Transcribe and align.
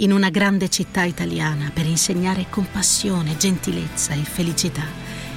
in 0.00 0.12
una 0.12 0.30
grande 0.30 0.68
città 0.68 1.02
italiana 1.02 1.70
per 1.72 1.84
insegnare 1.84 2.46
compassione, 2.48 3.36
gentilezza 3.36 4.12
e 4.14 4.22
felicità, 4.22 4.84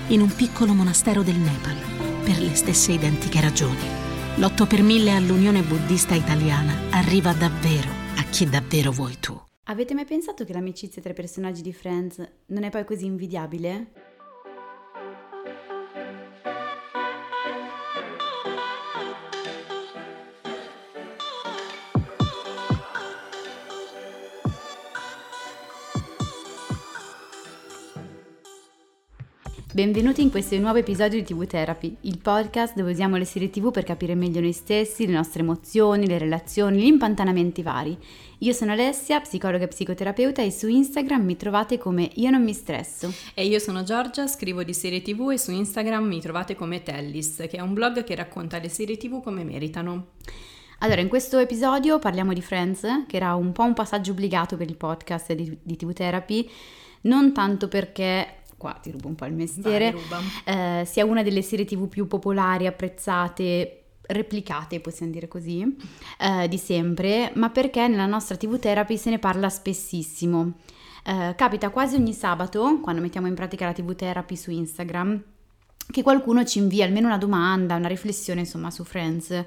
in 0.10 0.22
un 0.22 0.34
piccolo 0.36 0.74
monastero 0.74 1.24
del 1.24 1.36
Nepal, 1.36 1.76
per 2.24 2.40
le 2.40 2.54
stesse 2.54 2.92
identiche 2.92 3.42
ragioni. 3.42 3.82
L'8 4.36 4.68
per 4.68 4.84
1000 4.84 5.16
all'Unione 5.16 5.62
Buddista 5.62 6.14
Italiana 6.14 6.90
arriva 6.92 7.34
davvero 7.34 7.90
a 8.18 8.24
chi 8.24 8.48
davvero 8.48 8.92
vuoi 8.92 9.18
tu. 9.20 9.40
Avete 9.66 9.96
mai 9.96 10.06
pensato 10.06 10.46
che 10.46 10.54
l'amicizia 10.54 11.02
tra 11.02 11.12
i 11.12 11.16
personaggi 11.16 11.62
di 11.62 11.74
Friends 11.74 12.24
non 12.48 12.64
è 12.64 12.70
poi 12.70 12.86
così 12.86 13.06
invidiabile? 13.06 14.11
Benvenuti 29.74 30.22
in 30.22 30.32
questo 30.32 30.58
nuovo 30.58 30.80
episodio 30.80 31.18
di 31.18 31.24
TV 31.24 31.48
Therapy, 31.48 31.96
il 32.02 32.18
podcast 32.18 32.76
dove 32.76 32.92
usiamo 32.92 33.16
le 33.16 33.24
serie 33.24 33.50
TV 33.50 33.72
per 33.72 33.86
capire 33.86 34.16
meglio 34.16 34.42
noi 34.42 34.52
stessi, 34.52 35.06
le 35.06 35.14
nostre 35.14 35.44
emozioni, 35.44 36.08
le 36.08 36.18
relazioni, 36.18 36.82
gli 36.82 36.88
impantanamenti 36.88 37.62
vari. 37.62 37.98
Io 38.40 38.52
sono 38.52 38.74
Alessia, 38.74 39.22
psicologa 39.22 39.64
e 39.64 39.70
psicoterapeuta 39.70 40.42
e 40.42 40.52
su 40.52 40.68
Instagram 40.68 41.24
mi 41.24 41.38
trovate 41.38 41.78
come 41.78 42.10
Io 42.16 42.30
non 42.30 42.44
mi 42.44 42.52
stresso. 42.52 43.14
E 43.34 43.46
io 43.46 43.60
sono 43.60 43.84
Giorgia, 43.84 44.28
scrivo 44.28 44.62
di 44.64 44.74
serie 44.74 45.02
TV 45.02 45.30
e 45.32 45.38
su 45.38 45.52
Instagram 45.52 46.04
mi 46.04 46.20
trovate 46.20 46.54
come 46.54 46.84
Tellis, 46.84 47.38
che 47.38 47.56
è 47.56 47.62
un 47.62 47.74
blog 47.74 48.04
che 48.04 48.16
racconta 48.16 48.60
le 48.60 48.68
serie 48.68 48.98
TV 48.98 49.24
come 49.24 49.46
meritano. 49.46 50.08
Allora, 50.80 51.00
in 51.00 51.08
questo 51.08 51.38
episodio 51.38 51.98
parliamo 51.98 52.34
di 52.34 52.42
Friends, 52.42 53.06
che 53.08 53.16
era 53.16 53.36
un 53.36 53.54
po' 53.54 53.64
un 53.64 53.74
passaggio 53.74 54.12
obbligato 54.12 54.58
per 54.58 54.68
il 54.68 54.76
podcast 54.76 55.32
di, 55.32 55.58
di 55.64 55.78
TV 55.78 55.94
Therapy, 55.94 56.50
non 57.04 57.32
tanto 57.34 57.70
perché 57.70 58.41
qua 58.62 58.74
ti 58.74 58.92
rubo 58.92 59.08
un 59.08 59.16
po' 59.16 59.26
il 59.26 59.34
mestiere, 59.34 59.92
Vai, 60.08 60.82
eh, 60.82 60.86
sia 60.86 61.04
una 61.04 61.24
delle 61.24 61.42
serie 61.42 61.66
tv 61.66 61.88
più 61.88 62.06
popolari, 62.06 62.68
apprezzate, 62.68 63.86
replicate, 64.02 64.80
possiamo 64.80 65.12
dire 65.12 65.28
così, 65.28 65.66
eh, 66.20 66.48
di 66.48 66.60
sempre, 66.60 67.32
ma 67.34 67.50
perché 67.50 67.88
nella 67.88 68.06
nostra 68.06 68.38
TV 68.38 68.60
Therapy 68.60 68.98
se 68.98 69.10
ne 69.10 69.18
parla 69.18 69.50
spessissimo. 69.50 70.54
Eh, 71.04 71.34
capita 71.36 71.72
quasi 71.72 71.96
ogni 71.96 72.14
sabato, 72.14 72.80
quando 72.84 73.02
mettiamo 73.02 73.26
in 73.26 73.34
pratica 73.34 73.66
la 73.66 73.74
TV 73.74 73.96
Therapy 73.96 74.36
su 74.36 74.52
Instagram, 74.52 75.24
che 75.90 76.04
qualcuno 76.04 76.44
ci 76.46 76.60
invia 76.60 76.86
almeno 76.86 77.08
una 77.08 77.18
domanda, 77.18 77.76
una 77.76 77.88
riflessione 77.88 78.42
insomma 78.42 78.72
su 78.72 78.84
Friends. 78.84 79.46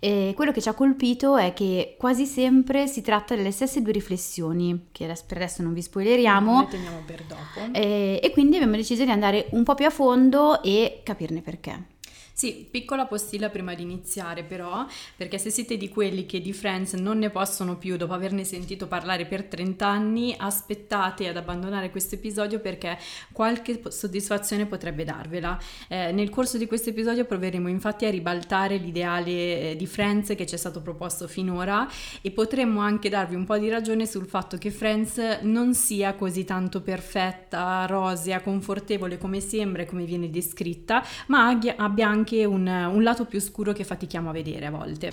E 0.00 0.32
quello 0.36 0.52
che 0.52 0.60
ci 0.60 0.68
ha 0.68 0.74
colpito 0.74 1.36
è 1.36 1.54
che 1.54 1.96
quasi 1.98 2.26
sempre 2.26 2.86
si 2.86 3.00
tratta 3.00 3.34
delle 3.34 3.50
stesse 3.50 3.80
due 3.80 3.92
riflessioni, 3.92 4.88
che 4.92 5.06
per 5.26 5.38
adesso 5.38 5.62
non 5.62 5.72
vi 5.72 5.80
spoileriamo. 5.80 6.60
Le 6.60 6.68
teniamo 6.68 7.02
per 7.06 7.22
dopo. 7.22 7.72
E, 7.72 8.20
e 8.22 8.30
quindi 8.30 8.56
abbiamo 8.56 8.76
deciso 8.76 9.04
di 9.04 9.10
andare 9.10 9.46
un 9.52 9.62
po' 9.62 9.74
più 9.74 9.86
a 9.86 9.90
fondo 9.90 10.62
e 10.62 11.00
capirne 11.02 11.40
perché. 11.40 11.92
Sì, 12.36 12.66
piccola 12.68 13.06
postilla 13.06 13.48
prima 13.48 13.74
di 13.74 13.82
iniziare 13.82 14.42
però, 14.42 14.84
perché 15.16 15.38
se 15.38 15.50
siete 15.50 15.76
di 15.76 15.88
quelli 15.88 16.26
che 16.26 16.40
di 16.40 16.52
Friends 16.52 16.94
non 16.94 17.18
ne 17.18 17.30
possono 17.30 17.76
più 17.76 17.96
dopo 17.96 18.12
averne 18.12 18.42
sentito 18.42 18.88
parlare 18.88 19.24
per 19.24 19.44
30 19.44 19.86
anni, 19.86 20.34
aspettate 20.36 21.28
ad 21.28 21.36
abbandonare 21.36 21.92
questo 21.92 22.16
episodio 22.16 22.58
perché 22.58 22.98
qualche 23.30 23.80
soddisfazione 23.88 24.66
potrebbe 24.66 25.04
darvela. 25.04 25.56
Eh, 25.86 26.10
nel 26.10 26.28
corso 26.28 26.58
di 26.58 26.66
questo 26.66 26.90
episodio 26.90 27.24
proveremo 27.24 27.68
infatti 27.68 28.04
a 28.04 28.10
ribaltare 28.10 28.78
l'ideale 28.78 29.30
eh, 29.70 29.76
di 29.76 29.86
Friends 29.86 30.34
che 30.34 30.44
ci 30.44 30.56
è 30.56 30.58
stato 30.58 30.82
proposto 30.82 31.28
finora 31.28 31.88
e 32.20 32.32
potremmo 32.32 32.80
anche 32.80 33.08
darvi 33.08 33.36
un 33.36 33.44
po' 33.44 33.58
di 33.58 33.68
ragione 33.68 34.06
sul 34.06 34.26
fatto 34.26 34.58
che 34.58 34.72
Friends 34.72 35.38
non 35.42 35.72
sia 35.72 36.14
così 36.14 36.42
tanto 36.42 36.80
perfetta, 36.80 37.86
rosea, 37.86 38.40
confortevole 38.40 39.18
come 39.18 39.38
sembra 39.38 39.82
e 39.82 39.86
come 39.86 40.04
viene 40.04 40.30
descritta, 40.30 41.00
ma 41.28 41.46
abbia 41.46 42.08
anche 42.08 42.22
anche 42.24 42.44
un, 42.46 42.66
un 42.66 43.02
lato 43.02 43.26
più 43.26 43.38
scuro 43.38 43.72
che 43.72 43.84
fatichiamo 43.84 44.30
a 44.30 44.32
vedere 44.32 44.66
a 44.66 44.70
volte. 44.70 45.12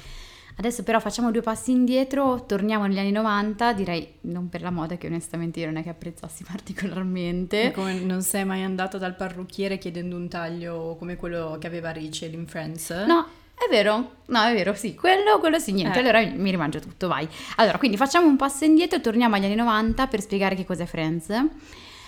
Adesso 0.55 0.83
però 0.83 0.99
facciamo 0.99 1.31
due 1.31 1.41
passi 1.41 1.71
indietro, 1.71 2.45
torniamo 2.45 2.85
negli 2.85 2.99
anni 2.99 3.11
90, 3.11 3.73
direi 3.73 4.15
non 4.21 4.49
per 4.49 4.61
la 4.61 4.69
moda 4.69 4.97
che 4.97 5.07
onestamente 5.07 5.59
io 5.59 5.67
non 5.67 5.77
è 5.77 5.83
che 5.83 5.89
apprezzassi 5.89 6.43
particolarmente. 6.49 7.71
come 7.71 7.93
non 7.99 8.21
sei 8.21 8.45
mai 8.45 8.63
andato 8.63 8.97
dal 8.97 9.15
parrucchiere 9.15 9.77
chiedendo 9.77 10.15
un 10.15 10.27
taglio 10.27 10.95
come 10.97 11.15
quello 11.15 11.57
che 11.59 11.67
aveva 11.67 11.91
Rachel 11.91 12.33
in 12.33 12.47
Friends? 12.47 12.89
No, 12.89 13.25
è 13.55 13.69
vero, 13.69 14.17
no 14.25 14.43
è 14.43 14.53
vero, 14.53 14.73
sì, 14.73 14.93
quello, 14.93 15.39
quello 15.39 15.57
sì, 15.57 15.71
niente, 15.71 15.97
eh. 15.97 16.01
allora 16.01 16.19
mi 16.19 16.51
rimangio 16.51 16.79
tutto, 16.79 17.07
vai. 17.07 17.27
Allora, 17.55 17.77
quindi 17.77 17.97
facciamo 17.97 18.27
un 18.27 18.35
passo 18.35 18.65
indietro 18.65 18.97
e 18.97 19.01
torniamo 19.01 19.35
agli 19.35 19.45
anni 19.45 19.55
90 19.55 20.07
per 20.07 20.21
spiegare 20.21 20.55
che 20.55 20.65
cos'è 20.65 20.85
Friends. 20.85 21.29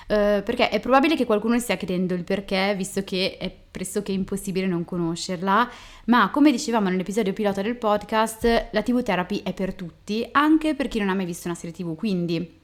Uh, 0.07 0.43
perché 0.43 0.69
è 0.69 0.79
probabile 0.79 1.15
che 1.15 1.25
qualcuno 1.25 1.57
stia 1.59 1.77
chiedendo 1.77 2.13
il 2.13 2.23
perché, 2.23 2.73
visto 2.75 3.03
che 3.03 3.37
è 3.39 3.53
pressoché 3.71 4.11
impossibile 4.11 4.67
non 4.67 4.85
conoscerla, 4.85 5.69
ma 6.05 6.29
come 6.29 6.51
dicevamo 6.51 6.89
nell'episodio 6.89 7.33
pilota 7.33 7.61
del 7.61 7.77
podcast, 7.77 8.69
la 8.71 8.81
TV 8.81 9.01
therapy 9.01 9.41
è 9.43 9.53
per 9.53 9.73
tutti, 9.73 10.27
anche 10.31 10.75
per 10.75 10.87
chi 10.87 10.99
non 10.99 11.09
ha 11.09 11.15
mai 11.15 11.25
visto 11.25 11.47
una 11.47 11.57
serie 11.57 11.73
TV, 11.73 11.95
quindi 11.95 12.61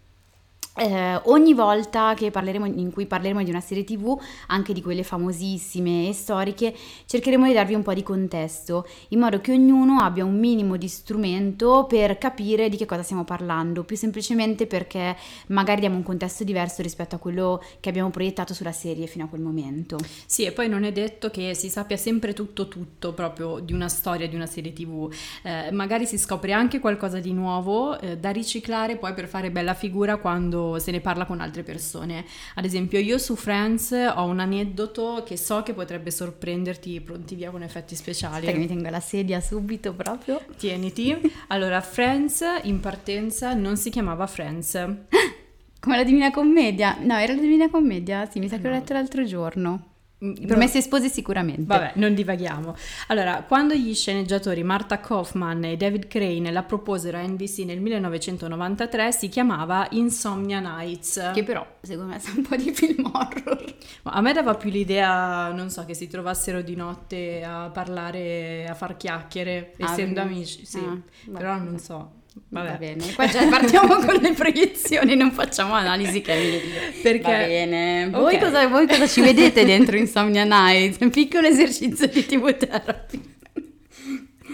eh, 0.79 1.19
ogni 1.25 1.53
volta 1.53 2.15
in 2.19 2.91
cui 2.91 3.05
parleremo 3.05 3.43
di 3.43 3.49
una 3.49 3.59
serie 3.59 3.83
tv, 3.83 4.19
anche 4.47 4.73
di 4.73 4.81
quelle 4.81 5.03
famosissime 5.03 6.09
e 6.09 6.13
storiche, 6.13 6.73
cercheremo 7.05 7.45
di 7.45 7.53
darvi 7.53 7.73
un 7.73 7.83
po' 7.83 7.93
di 7.93 8.03
contesto, 8.03 8.87
in 9.09 9.19
modo 9.19 9.41
che 9.41 9.51
ognuno 9.51 10.01
abbia 10.01 10.25
un 10.25 10.39
minimo 10.39 10.77
di 10.77 10.87
strumento 10.87 11.85
per 11.87 12.17
capire 12.17 12.69
di 12.69 12.77
che 12.77 12.85
cosa 12.85 13.03
stiamo 13.03 13.23
parlando, 13.23 13.83
più 13.83 13.97
semplicemente 13.97 14.67
perché 14.67 15.15
magari 15.47 15.81
diamo 15.81 15.97
un 15.97 16.03
contesto 16.03 16.43
diverso 16.43 16.81
rispetto 16.81 17.15
a 17.15 17.19
quello 17.19 17.61
che 17.79 17.89
abbiamo 17.89 18.09
proiettato 18.09 18.53
sulla 18.53 18.71
serie 18.71 19.07
fino 19.07 19.25
a 19.25 19.27
quel 19.27 19.41
momento. 19.41 19.97
Sì, 20.25 20.45
e 20.45 20.51
poi 20.51 20.69
non 20.69 20.83
è 20.83 20.91
detto 20.91 21.29
che 21.29 21.53
si 21.53 21.69
sappia 21.69 21.97
sempre 21.97 22.33
tutto 22.33 22.67
tutto 22.67 23.13
proprio 23.13 23.59
di 23.59 23.73
una 23.73 23.89
storia, 23.89 24.27
di 24.27 24.35
una 24.35 24.45
serie 24.45 24.71
tv, 24.73 25.11
eh, 25.43 25.71
magari 25.71 26.05
si 26.05 26.17
scopre 26.17 26.53
anche 26.53 26.79
qualcosa 26.79 27.19
di 27.19 27.33
nuovo 27.33 27.99
eh, 27.99 28.17
da 28.17 28.29
riciclare 28.29 28.97
poi 28.97 29.13
per 29.13 29.27
fare 29.27 29.51
bella 29.51 29.73
figura 29.73 30.17
quando 30.17 30.68
se 30.77 30.91
ne 30.91 30.99
parla 30.99 31.25
con 31.25 31.39
altre 31.39 31.63
persone. 31.63 32.25
Ad 32.55 32.65
esempio, 32.65 32.99
io 32.99 33.17
su 33.17 33.35
Friends 33.35 33.91
ho 33.91 34.25
un 34.25 34.39
aneddoto 34.39 35.23
che 35.25 35.37
so 35.37 35.63
che 35.63 35.73
potrebbe 35.73 36.11
sorprenderti, 36.11 37.01
pronti 37.01 37.35
via 37.35 37.49
con 37.49 37.63
effetti 37.63 37.95
speciali. 37.95 38.45
Aspetta 38.45 38.51
che 38.51 38.57
mi 38.59 38.67
tengo 38.67 38.89
la 38.89 38.99
sedia 38.99 39.41
subito 39.41 39.93
proprio. 39.93 40.41
Tieniti. 40.57 41.15
Allora, 41.47 41.81
Friends 41.81 42.43
in 42.63 42.79
partenza 42.79 43.53
non 43.53 43.77
si 43.77 43.89
chiamava 43.89 44.27
Friends. 44.27 44.73
Come 45.79 45.95
la 45.95 46.03
Divina 46.03 46.29
Commedia? 46.29 46.97
No, 46.99 47.17
era 47.17 47.33
la 47.33 47.39
Divina 47.39 47.69
Commedia, 47.69 48.29
sì, 48.29 48.39
mi 48.39 48.49
sa 48.49 48.57
che 48.57 48.67
l'ho 48.67 48.73
letto 48.73 48.91
l'altro 48.91 49.23
giorno. 49.23 49.85
I 50.21 50.45
promessi 50.45 50.81
sposi 50.81 51.07
sicuramente. 51.07 51.63
Vabbè, 51.63 51.91
non 51.95 52.13
divaghiamo. 52.13 52.75
Allora, 53.07 53.43
quando 53.47 53.73
gli 53.73 53.93
sceneggiatori 53.93 54.63
Martha 54.63 54.99
Kaufman 54.99 55.63
e 55.63 55.77
David 55.77 56.07
Crane 56.07 56.51
la 56.51 56.63
proposero 56.63 57.17
a 57.17 57.21
NBC 57.21 57.59
nel 57.59 57.79
1993 57.79 59.13
si 59.13 59.29
chiamava 59.29 59.87
Insomnia 59.91 60.59
Nights. 60.59 61.31
Che 61.33 61.43
però, 61.43 61.65
secondo 61.81 62.11
me, 62.11 62.19
sa 62.19 62.31
un 62.35 62.41
po' 62.41 62.57
di 62.57 62.71
film 62.73 63.09
horror. 63.13 63.63
Ma 64.03 64.11
a 64.11 64.21
me 64.21 64.33
dava 64.33 64.55
più 64.55 64.69
l'idea, 64.69 65.53
non 65.53 65.69
so, 65.69 65.85
che 65.85 65.93
si 65.93 66.07
trovassero 66.07 66.61
di 66.61 66.75
notte 66.75 67.41
a 67.41 67.69
parlare, 67.69 68.65
a 68.67 68.73
far 68.73 68.97
chiacchiere, 68.97 69.73
ah, 69.79 69.91
essendo 69.91 70.21
quindi... 70.21 70.35
amici. 70.35 70.65
Sì, 70.65 70.79
ah, 70.79 70.99
però 71.31 71.57
non 71.57 71.79
so. 71.79 72.17
Vabbè. 72.47 72.69
Va 72.69 72.77
bene, 72.77 73.13
qua 73.13 73.27
già 73.27 73.45
partiamo 73.47 73.95
con 73.95 74.15
le 74.21 74.33
proiezioni, 74.33 75.15
non 75.15 75.31
facciamo 75.31 75.73
analisi 75.73 76.21
chimiche. 76.21 76.93
Perché... 77.01 77.21
Va 77.21 77.37
bene. 77.37 78.09
Voi, 78.09 78.35
okay. 78.35 78.39
cosa, 78.39 78.67
voi 78.67 78.87
cosa 78.87 79.07
ci 79.07 79.21
vedete 79.21 79.65
dentro 79.65 79.97
Insomnia 79.97 80.43
Night? 80.43 81.01
Un 81.01 81.09
piccolo 81.09 81.47
esercizio 81.47 82.07
di 82.07 82.25
TV 82.25 82.55
therapy. 82.55 83.37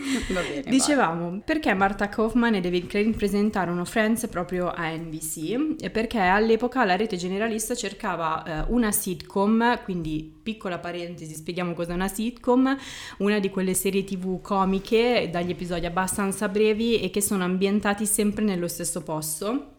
Bene, 0.28 0.62
Dicevamo, 0.68 1.30
vai. 1.30 1.42
perché 1.44 1.74
Martha 1.74 2.10
Kaufman 2.10 2.56
e 2.56 2.62
David 2.62 2.88
Crane 2.88 3.12
presentarono 3.12 3.86
Friends 3.86 4.28
proprio 4.28 4.72
a 4.72 4.90
NBC? 4.90 5.90
Perché 5.90 6.20
all'epoca 6.20 6.85
la 6.85 6.96
rete 6.96 7.16
generalista 7.18 7.76
cercava 7.76 8.44
eh, 8.44 8.66
una 8.70 8.91
sitcom, 8.91 9.84
quindi 9.84 10.34
piccola 10.44 10.78
parentesi, 10.78 11.34
spieghiamo 11.34 11.74
cos'è 11.74 11.94
una 11.94 12.08
sitcom, 12.08 12.78
una 13.18 13.40
di 13.40 13.50
quelle 13.50 13.74
serie 13.74 14.03
tv 14.03 14.41
comiche 14.41 15.29
dagli 15.32 15.52
episodi 15.52 15.85
abbastanza 15.85 16.47
brevi 16.47 17.00
e 17.00 17.09
che 17.09 17.22
sono 17.22 17.44
ambientati 17.44 18.06
sempre 18.06 18.44
nello 18.44 18.68
stesso 18.68 19.02
posto 19.02 19.74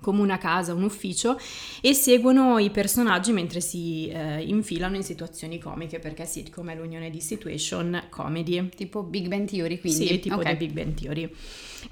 come 0.00 0.20
una 0.20 0.38
casa, 0.38 0.74
un 0.74 0.82
ufficio 0.82 1.38
e 1.80 1.92
seguono 1.94 2.58
i 2.58 2.70
personaggi 2.70 3.32
mentre 3.32 3.60
si 3.60 4.08
eh, 4.08 4.42
infilano 4.42 4.96
in 4.96 5.02
situazioni 5.02 5.58
comiche 5.58 5.98
perché 5.98 6.24
sitcom 6.24 6.70
è 6.70 6.74
l'unione 6.76 7.10
di 7.10 7.20
situation 7.20 8.04
comedy. 8.08 8.68
Tipo 8.68 9.02
Big 9.02 9.28
Bang 9.28 9.48
Theory 9.48 9.78
quindi? 9.78 10.06
Sì, 10.06 10.20
tipo 10.20 10.36
okay. 10.36 10.56
Big 10.56 10.72
Bang 10.72 10.94
Theory. 10.94 11.32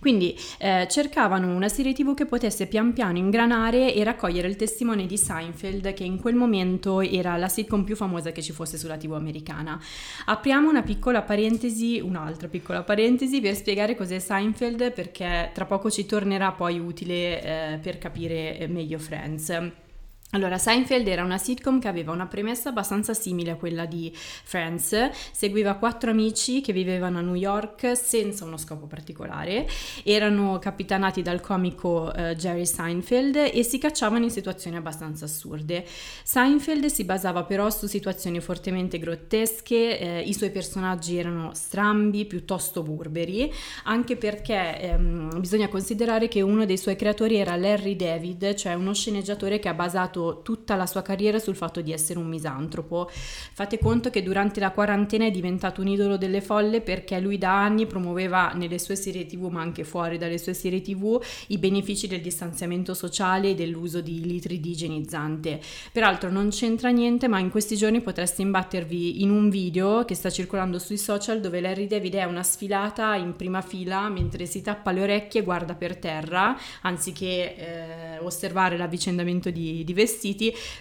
Quindi 0.00 0.36
eh, 0.58 0.86
cercavano 0.90 1.54
una 1.54 1.68
serie 1.68 1.92
tv 1.92 2.14
che 2.14 2.26
potesse 2.26 2.66
pian 2.66 2.92
piano 2.92 3.18
ingranare 3.18 3.94
e 3.94 4.04
raccogliere 4.04 4.48
il 4.48 4.56
testimone 4.56 5.06
di 5.06 5.16
Seinfeld, 5.16 5.92
che 5.94 6.04
in 6.04 6.20
quel 6.20 6.34
momento 6.34 7.00
era 7.00 7.36
la 7.36 7.48
sitcom 7.48 7.84
più 7.84 7.96
famosa 7.96 8.32
che 8.32 8.42
ci 8.42 8.52
fosse 8.52 8.78
sulla 8.78 8.96
tv 8.96 9.14
americana. 9.14 9.80
Apriamo 10.26 10.68
una 10.68 10.82
piccola 10.82 11.22
parentesi, 11.22 12.00
un'altra 12.00 12.48
piccola 12.48 12.82
parentesi 12.82 13.40
per 13.40 13.54
spiegare 13.54 13.94
cos'è 13.96 14.18
Seinfeld, 14.18 14.92
perché 14.92 15.50
tra 15.52 15.64
poco 15.64 15.90
ci 15.90 16.06
tornerà 16.06 16.52
poi 16.52 16.78
utile 16.78 17.42
eh, 17.42 17.78
per 17.78 17.98
capire 17.98 18.66
meglio 18.68 18.98
Friends. 18.98 19.85
Allora, 20.32 20.58
Seinfeld 20.58 21.06
era 21.06 21.22
una 21.22 21.38
sitcom 21.38 21.78
che 21.78 21.86
aveva 21.86 22.10
una 22.10 22.26
premessa 22.26 22.70
abbastanza 22.70 23.14
simile 23.14 23.52
a 23.52 23.54
quella 23.54 23.86
di 23.86 24.12
Friends, 24.12 25.10
seguiva 25.30 25.74
quattro 25.74 26.10
amici 26.10 26.60
che 26.60 26.72
vivevano 26.72 27.18
a 27.18 27.20
New 27.20 27.36
York 27.36 27.96
senza 27.96 28.44
uno 28.44 28.56
scopo 28.56 28.86
particolare, 28.86 29.68
erano 30.02 30.58
capitanati 30.58 31.22
dal 31.22 31.40
comico 31.40 32.12
uh, 32.12 32.34
Jerry 32.34 32.66
Seinfeld 32.66 33.36
e 33.36 33.62
si 33.62 33.78
cacciavano 33.78 34.24
in 34.24 34.32
situazioni 34.32 34.76
abbastanza 34.76 35.26
assurde. 35.26 35.86
Seinfeld 36.24 36.86
si 36.86 37.04
basava 37.04 37.44
però 37.44 37.70
su 37.70 37.86
situazioni 37.86 38.40
fortemente 38.40 38.98
grottesche, 38.98 39.98
eh, 39.98 40.20
i 40.22 40.34
suoi 40.34 40.50
personaggi 40.50 41.16
erano 41.16 41.52
strambi, 41.54 42.24
piuttosto 42.24 42.82
burberi, 42.82 43.50
anche 43.84 44.16
perché 44.16 44.80
ehm, 44.80 45.38
bisogna 45.38 45.68
considerare 45.68 46.26
che 46.26 46.40
uno 46.40 46.64
dei 46.64 46.78
suoi 46.78 46.96
creatori 46.96 47.36
era 47.36 47.54
Larry 47.54 47.94
David, 47.94 48.54
cioè 48.54 48.74
uno 48.74 48.92
sceneggiatore 48.92 49.60
che 49.60 49.68
ha 49.68 49.74
basato 49.74 50.15
basato 50.16 50.40
tutta 50.42 50.74
la 50.74 50.86
sua 50.86 51.02
carriera 51.02 51.38
sul 51.38 51.54
fatto 51.54 51.80
di 51.80 51.92
essere 51.92 52.18
un 52.18 52.26
misantropo. 52.26 53.10
Fate 53.52 53.78
conto 53.78 54.10
che 54.10 54.22
durante 54.22 54.60
la 54.60 54.70
quarantena 54.70 55.26
è 55.26 55.30
diventato 55.30 55.80
un 55.82 55.88
idolo 55.88 56.16
delle 56.16 56.40
folle 56.40 56.80
perché 56.80 57.18
lui 57.20 57.38
da 57.38 57.62
anni 57.62 57.86
promuoveva 57.86 58.52
nelle 58.54 58.78
sue 58.78 58.96
serie 58.96 59.26
tv, 59.26 59.48
ma 59.50 59.60
anche 59.60 59.84
fuori 59.84 60.18
dalle 60.18 60.38
sue 60.38 60.54
serie 60.54 60.80
tv, 60.80 61.22
i 61.48 61.58
benefici 61.58 62.06
del 62.06 62.20
distanziamento 62.20 62.94
sociale 62.94 63.50
e 63.50 63.54
dell'uso 63.54 64.00
di 64.00 64.24
litri 64.24 64.60
di 64.60 64.70
igienizzante. 64.70 65.60
Peraltro 65.92 66.30
non 66.30 66.48
c'entra 66.48 66.90
niente, 66.90 67.28
ma 67.28 67.38
in 67.38 67.50
questi 67.50 67.76
giorni 67.76 68.00
potreste 68.00 68.42
imbattervi 68.42 69.22
in 69.22 69.30
un 69.30 69.50
video 69.50 70.04
che 70.04 70.14
sta 70.14 70.30
circolando 70.30 70.78
sui 70.78 70.98
social 70.98 71.40
dove 71.40 71.60
Larry 71.60 71.86
David 71.86 72.14
è 72.14 72.24
una 72.24 72.42
sfilata 72.42 73.14
in 73.16 73.36
prima 73.36 73.60
fila 73.60 74.08
mentre 74.08 74.46
si 74.46 74.62
tappa 74.62 74.92
le 74.92 75.02
orecchie 75.02 75.40
e 75.40 75.44
guarda 75.44 75.74
per 75.74 75.96
terra, 75.96 76.56
anziché 76.82 77.56
eh, 77.56 78.18
osservare 78.20 78.76
l'avvicendamento 78.76 79.50
di, 79.50 79.84
di 79.84 79.92
vestiti 79.92 80.05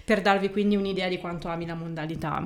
per 0.04 0.22
darvi 0.22 0.50
quindi 0.50 0.76
un'idea 0.76 1.08
di 1.08 1.18
quanto 1.18 1.48
ami 1.48 1.66
la 1.66 1.76
mondalità 1.76 2.40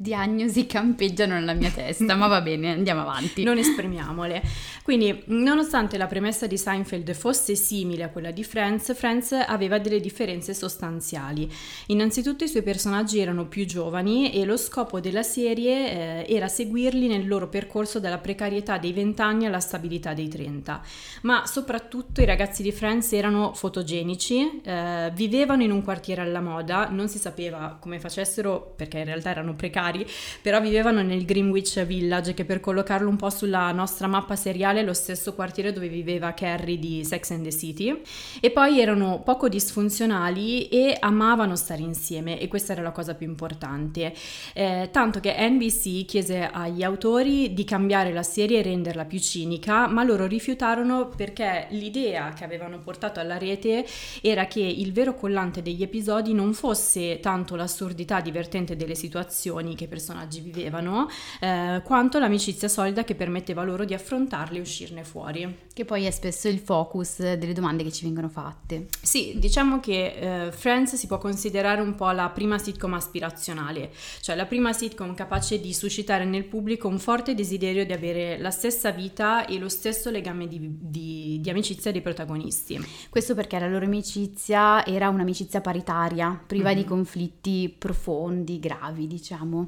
diagnosi 0.00 0.64
campeggiano 0.66 1.34
nella 1.34 1.54
mia 1.54 1.70
testa, 1.70 2.14
ma 2.14 2.28
va 2.28 2.40
bene, 2.40 2.70
andiamo 2.70 3.00
avanti. 3.00 3.42
Non 3.42 3.58
esprimiamole. 3.58 4.40
Quindi, 4.84 5.24
nonostante 5.26 5.98
la 5.98 6.06
premessa 6.06 6.46
di 6.46 6.56
Seinfeld 6.56 7.12
fosse 7.14 7.56
simile 7.56 8.04
a 8.04 8.08
quella 8.08 8.30
di 8.30 8.44
Friends, 8.44 8.94
Friends 8.94 9.32
aveva 9.32 9.78
delle 9.80 9.98
differenze 9.98 10.54
sostanziali. 10.54 11.50
Innanzitutto 11.86 12.44
i 12.44 12.48
suoi 12.48 12.62
personaggi 12.62 13.18
erano 13.18 13.46
più 13.48 13.66
giovani 13.66 14.32
e 14.32 14.44
lo 14.44 14.56
scopo 14.56 15.00
della 15.00 15.24
serie 15.24 16.24
eh, 16.24 16.32
era 16.32 16.46
seguirli 16.46 17.08
nel 17.08 17.26
loro 17.26 17.48
percorso 17.48 17.98
dalla 17.98 18.18
precarietà 18.18 18.78
dei 18.78 18.92
20 18.92 19.20
anni 19.20 19.46
alla 19.46 19.60
stabilità 19.60 20.14
dei 20.14 20.28
30. 20.28 20.80
Ma 21.22 21.44
soprattutto 21.44 22.20
i 22.20 22.24
ragazzi 22.24 22.62
di 22.62 22.70
Friends 22.70 23.12
erano 23.12 23.52
fotogenici, 23.52 24.60
eh, 24.62 25.10
vivevano 25.12 25.64
in 25.64 25.72
un 25.72 25.82
quartiere 25.82 26.20
alla 26.20 26.40
moda, 26.40 26.88
non 26.88 27.08
si 27.08 27.18
sapeva 27.18 27.76
come 27.80 27.98
facessero 27.98 28.74
perché 28.76 28.98
in 28.98 29.04
realtà 29.04 29.30
erano 29.30 29.56
precari 29.56 29.86
familiari, 29.88 30.06
però 30.42 30.60
vivevano 30.60 31.02
nel 31.02 31.24
Greenwich 31.24 31.84
Village, 31.84 32.34
che 32.34 32.44
per 32.44 32.60
collocarlo 32.60 33.08
un 33.08 33.16
po' 33.16 33.30
sulla 33.30 33.72
nostra 33.72 34.06
mappa 34.06 34.36
seriale 34.36 34.80
è 34.80 34.84
lo 34.84 34.92
stesso 34.92 35.34
quartiere 35.34 35.72
dove 35.72 35.88
viveva 35.88 36.34
Carrie 36.34 36.78
di 36.78 37.04
Sex 37.04 37.30
and 37.30 37.44
the 37.44 37.52
City. 37.52 38.00
E 38.40 38.50
poi 38.50 38.80
erano 38.80 39.22
poco 39.24 39.48
disfunzionali 39.48 40.68
e 40.68 40.96
amavano 40.98 41.56
stare 41.56 41.82
insieme, 41.82 42.38
e 42.38 42.48
questa 42.48 42.72
era 42.72 42.82
la 42.82 42.92
cosa 42.92 43.14
più 43.14 43.26
importante. 43.26 44.12
Eh, 44.54 44.88
tanto 44.92 45.20
che 45.20 45.34
NBC 45.38 46.04
chiese 46.04 46.48
agli 46.50 46.82
autori 46.82 47.54
di 47.54 47.64
cambiare 47.64 48.12
la 48.12 48.22
serie 48.22 48.60
e 48.60 48.62
renderla 48.62 49.04
più 49.04 49.18
cinica, 49.18 49.86
ma 49.86 50.02
loro 50.02 50.26
rifiutarono 50.26 51.08
perché 51.08 51.66
l'idea 51.70 52.32
che 52.32 52.44
avevano 52.44 52.78
portato 52.78 53.20
alla 53.20 53.38
rete 53.38 53.84
era 54.20 54.46
che 54.46 54.60
il 54.60 54.92
vero 54.92 55.14
collante 55.14 55.62
degli 55.62 55.82
episodi 55.82 56.32
non 56.32 56.52
fosse 56.52 57.20
tanto 57.20 57.56
l'assurdità 57.56 58.20
divertente 58.20 58.76
delle 58.76 58.94
situazioni, 58.94 59.74
che 59.78 59.84
i 59.84 59.88
personaggi 59.88 60.40
vivevano, 60.40 61.08
eh, 61.40 61.80
quanto 61.84 62.18
l'amicizia 62.18 62.66
solida 62.66 63.04
che 63.04 63.14
permetteva 63.14 63.62
loro 63.62 63.84
di 63.84 63.94
affrontarli 63.94 64.58
e 64.58 64.60
uscirne 64.60 65.04
fuori. 65.04 65.66
Che 65.72 65.84
poi 65.84 66.04
è 66.04 66.10
spesso 66.10 66.48
il 66.48 66.58
focus 66.58 67.18
delle 67.18 67.52
domande 67.52 67.84
che 67.84 67.92
ci 67.92 68.04
vengono 68.04 68.28
fatte. 68.28 68.88
Sì, 69.00 69.34
diciamo 69.38 69.78
che 69.78 70.46
eh, 70.46 70.52
Friends 70.52 70.96
si 70.96 71.06
può 71.06 71.18
considerare 71.18 71.80
un 71.80 71.94
po' 71.94 72.10
la 72.10 72.28
prima 72.30 72.58
sitcom 72.58 72.94
aspirazionale, 72.94 73.92
cioè 74.20 74.34
la 74.34 74.46
prima 74.46 74.72
sitcom 74.72 75.14
capace 75.14 75.60
di 75.60 75.72
suscitare 75.72 76.24
nel 76.24 76.44
pubblico 76.44 76.88
un 76.88 76.98
forte 76.98 77.34
desiderio 77.34 77.86
di 77.86 77.92
avere 77.92 78.38
la 78.38 78.50
stessa 78.50 78.90
vita 78.90 79.46
e 79.46 79.58
lo 79.58 79.68
stesso 79.68 80.10
legame 80.10 80.48
di, 80.48 80.58
di, 80.60 81.38
di 81.40 81.50
amicizia 81.50 81.92
dei 81.92 82.02
protagonisti. 82.02 82.84
Questo 83.08 83.34
perché 83.36 83.58
la 83.60 83.68
loro 83.68 83.84
amicizia 83.84 84.84
era 84.84 85.08
un'amicizia 85.08 85.60
paritaria, 85.60 86.42
priva 86.44 86.70
mm-hmm. 86.70 86.78
di 86.78 86.84
conflitti 86.84 87.74
profondi, 87.78 88.58
gravi, 88.58 89.06
diciamo. 89.06 89.67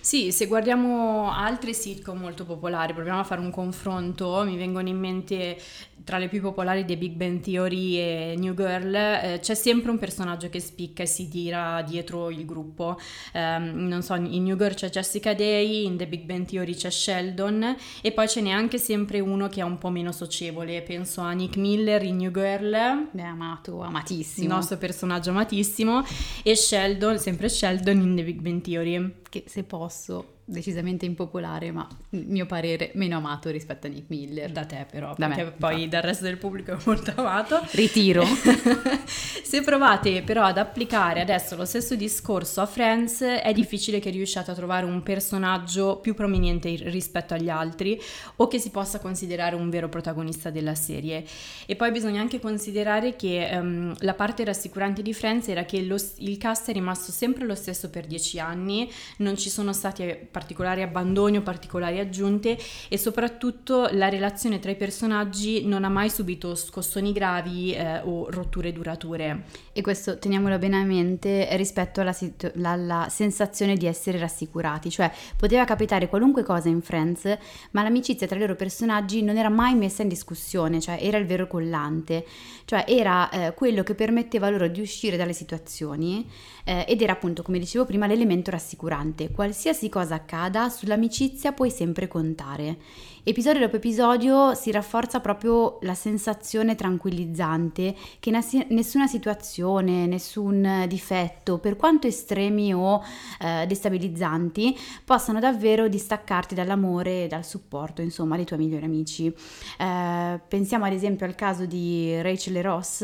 Sì, 0.00 0.32
se 0.32 0.46
guardiamo 0.46 1.30
altre 1.30 1.72
sitcom 1.72 2.18
molto 2.18 2.44
popolari, 2.44 2.92
proviamo 2.92 3.20
a 3.20 3.24
fare 3.24 3.40
un 3.40 3.50
confronto, 3.50 4.42
mi 4.44 4.56
vengono 4.56 4.88
in 4.88 4.98
mente 4.98 5.56
tra 6.04 6.18
le 6.18 6.28
più 6.28 6.40
popolari 6.40 6.84
The 6.84 6.96
Big 6.96 7.12
Bang 7.12 7.40
Theory 7.40 7.96
e 7.96 8.34
New 8.36 8.54
Girl, 8.54 8.94
eh, 8.94 9.38
c'è 9.40 9.54
sempre 9.54 9.90
un 9.90 9.98
personaggio 9.98 10.48
che 10.48 10.60
spicca 10.60 11.02
e 11.02 11.06
si 11.06 11.28
tira 11.28 11.82
dietro 11.82 12.30
il 12.30 12.44
gruppo. 12.44 12.98
Um, 13.34 13.86
non 13.88 14.02
so, 14.02 14.14
in 14.14 14.42
New 14.42 14.56
Girl 14.56 14.74
c'è 14.74 14.90
Jessica 14.90 15.34
Day, 15.34 15.84
in 15.84 15.96
The 15.96 16.06
Big 16.06 16.24
Bang 16.24 16.46
Theory 16.46 16.74
c'è 16.74 16.90
Sheldon 16.90 17.76
e 18.00 18.12
poi 18.12 18.28
ce 18.28 18.40
n'è 18.40 18.50
anche 18.50 18.78
sempre 18.78 19.20
uno 19.20 19.48
che 19.48 19.60
è 19.60 19.64
un 19.64 19.78
po' 19.78 19.90
meno 19.90 20.12
socievole. 20.12 20.82
Penso 20.82 21.20
a 21.20 21.32
Nick 21.32 21.56
Miller 21.56 22.02
in 22.02 22.16
New 22.16 22.30
Girl. 22.30 23.08
Beh, 23.10 23.22
amato, 23.22 23.80
amatissimo. 23.80 24.46
Il 24.46 24.52
nostro 24.52 24.76
personaggio 24.76 25.30
amatissimo. 25.30 26.04
E 26.42 26.56
Sheldon, 26.56 27.18
sempre 27.18 27.48
Sheldon 27.48 28.00
in 28.00 28.16
The 28.16 28.24
Big 28.24 28.40
Bang 28.40 28.60
Theory. 28.60 29.14
Che 29.28 29.44
se 29.46 29.62
posso 29.62 30.40
decisamente 30.44 31.06
impopolare, 31.06 31.70
ma 31.70 31.86
mio 32.10 32.46
parere 32.46 32.90
meno 32.94 33.16
amato 33.16 33.50
rispetto 33.50 33.86
a 33.86 33.90
Nick 33.90 34.08
Miller. 34.08 34.50
Da 34.50 34.64
te 34.64 34.86
però, 34.90 35.14
da 35.16 35.28
perché 35.28 35.44
me, 35.44 35.50
poi 35.52 35.72
infatti. 35.72 35.88
dal 35.88 36.02
resto 36.02 36.24
del 36.24 36.38
pubblico 36.38 36.72
è 36.72 36.78
molto 36.84 37.12
amato. 37.16 37.60
Ritiro. 37.72 38.24
Se 39.06 39.62
provate 39.62 40.22
però 40.22 40.44
ad 40.44 40.58
applicare 40.58 41.20
adesso 41.20 41.56
lo 41.56 41.64
stesso 41.64 41.94
discorso 41.94 42.60
a 42.60 42.66
Friends, 42.66 43.20
è 43.22 43.52
difficile 43.52 44.00
che 44.00 44.10
riusciate 44.10 44.50
a 44.50 44.54
trovare 44.54 44.84
un 44.84 45.02
personaggio 45.02 45.98
più 45.98 46.14
prominente 46.14 46.74
rispetto 46.74 47.34
agli 47.34 47.48
altri 47.48 48.00
o 48.36 48.48
che 48.48 48.58
si 48.58 48.70
possa 48.70 48.98
considerare 48.98 49.54
un 49.54 49.70
vero 49.70 49.88
protagonista 49.88 50.50
della 50.50 50.74
serie. 50.74 51.24
E 51.66 51.76
poi 51.76 51.90
bisogna 51.92 52.20
anche 52.20 52.40
considerare 52.40 53.14
che 53.16 53.48
um, 53.52 53.94
la 53.98 54.14
parte 54.14 54.44
rassicurante 54.44 55.02
di 55.02 55.12
Friends 55.14 55.48
era 55.48 55.64
che 55.64 55.82
lo, 55.82 55.96
il 56.16 56.38
cast 56.38 56.70
è 56.70 56.72
rimasto 56.72 57.12
sempre 57.12 57.44
lo 57.44 57.54
stesso 57.54 57.90
per 57.90 58.06
dieci 58.06 58.38
anni, 58.40 58.90
non 59.18 59.36
ci 59.36 59.50
sono 59.50 59.72
stati 59.72 60.30
particolari 60.32 60.82
abbandoni 60.82 61.36
o 61.36 61.42
particolari 61.42 62.00
aggiunte 62.00 62.58
e 62.88 62.98
soprattutto 62.98 63.88
la 63.92 64.08
relazione 64.08 64.58
tra 64.58 64.72
i 64.72 64.76
personaggi 64.76 65.64
non 65.66 65.84
ha 65.84 65.88
mai 65.88 66.10
subito 66.10 66.54
scossoni 66.56 67.12
gravi 67.12 67.72
eh, 67.74 68.00
o 68.00 68.28
rotture 68.30 68.72
durature. 68.72 69.44
E 69.72 69.80
questo 69.82 70.18
teniamolo 70.18 70.58
bene 70.58 70.80
a 70.80 70.84
mente 70.84 71.48
rispetto 71.56 72.00
alla, 72.00 72.12
situ- 72.12 72.52
alla, 72.62 73.06
sensazione 73.10 73.76
di 73.76 73.86
essere 73.86 74.18
rassicurati, 74.18 74.90
cioè 74.90 75.10
poteva 75.36 75.64
capitare 75.64 76.08
qualunque 76.08 76.42
cosa 76.42 76.68
in 76.68 76.82
Friends, 76.82 77.24
ma 77.70 77.82
l'amicizia 77.82 78.26
tra 78.26 78.36
i 78.36 78.40
loro 78.40 78.56
personaggi 78.56 79.22
non 79.22 79.36
era 79.36 79.48
mai 79.48 79.74
messa 79.74 80.02
in 80.02 80.08
discussione, 80.08 80.80
cioè 80.80 80.98
era 81.00 81.18
il 81.18 81.26
vero 81.26 81.46
collante, 81.46 82.26
cioè 82.64 82.84
era 82.88 83.30
eh, 83.30 83.54
quello 83.54 83.82
che 83.82 83.94
permetteva 83.94 84.50
loro 84.50 84.68
di 84.68 84.80
uscire 84.80 85.16
dalle 85.16 85.32
situazioni 85.32 86.28
eh, 86.64 86.84
ed 86.88 87.02
era 87.02 87.12
appunto, 87.12 87.42
come 87.42 87.58
dicevo 87.58 87.84
prima, 87.84 88.06
l'elemento 88.06 88.50
rassicurante. 88.50 89.30
Qualsiasi 89.30 89.88
cosa 89.88 90.21
accada, 90.22 90.68
sull'amicizia 90.68 91.52
puoi 91.52 91.70
sempre 91.70 92.08
contare. 92.08 92.78
Episodio 93.24 93.60
dopo 93.60 93.76
episodio 93.76 94.52
si 94.54 94.72
rafforza 94.72 95.20
proprio 95.20 95.78
la 95.82 95.94
sensazione 95.94 96.74
tranquillizzante 96.74 97.94
che 98.18 98.32
nessuna 98.70 99.06
situazione, 99.06 100.06
nessun 100.06 100.86
difetto, 100.88 101.58
per 101.58 101.76
quanto 101.76 102.08
estremi 102.08 102.74
o 102.74 103.00
eh, 103.38 103.64
destabilizzanti, 103.68 104.76
possano 105.04 105.38
davvero 105.38 105.86
distaccarti 105.86 106.56
dall'amore 106.56 107.22
e 107.22 107.26
dal 107.28 107.44
supporto, 107.44 108.02
insomma, 108.02 108.34
dei 108.34 108.44
tuoi 108.44 108.58
migliori 108.58 108.86
amici. 108.86 109.32
Eh, 109.78 110.40
pensiamo 110.48 110.86
ad 110.86 110.92
esempio 110.92 111.24
al 111.24 111.36
caso 111.36 111.64
di 111.64 112.20
Rachel 112.22 112.56
e 112.56 112.62
Ross. 112.62 113.02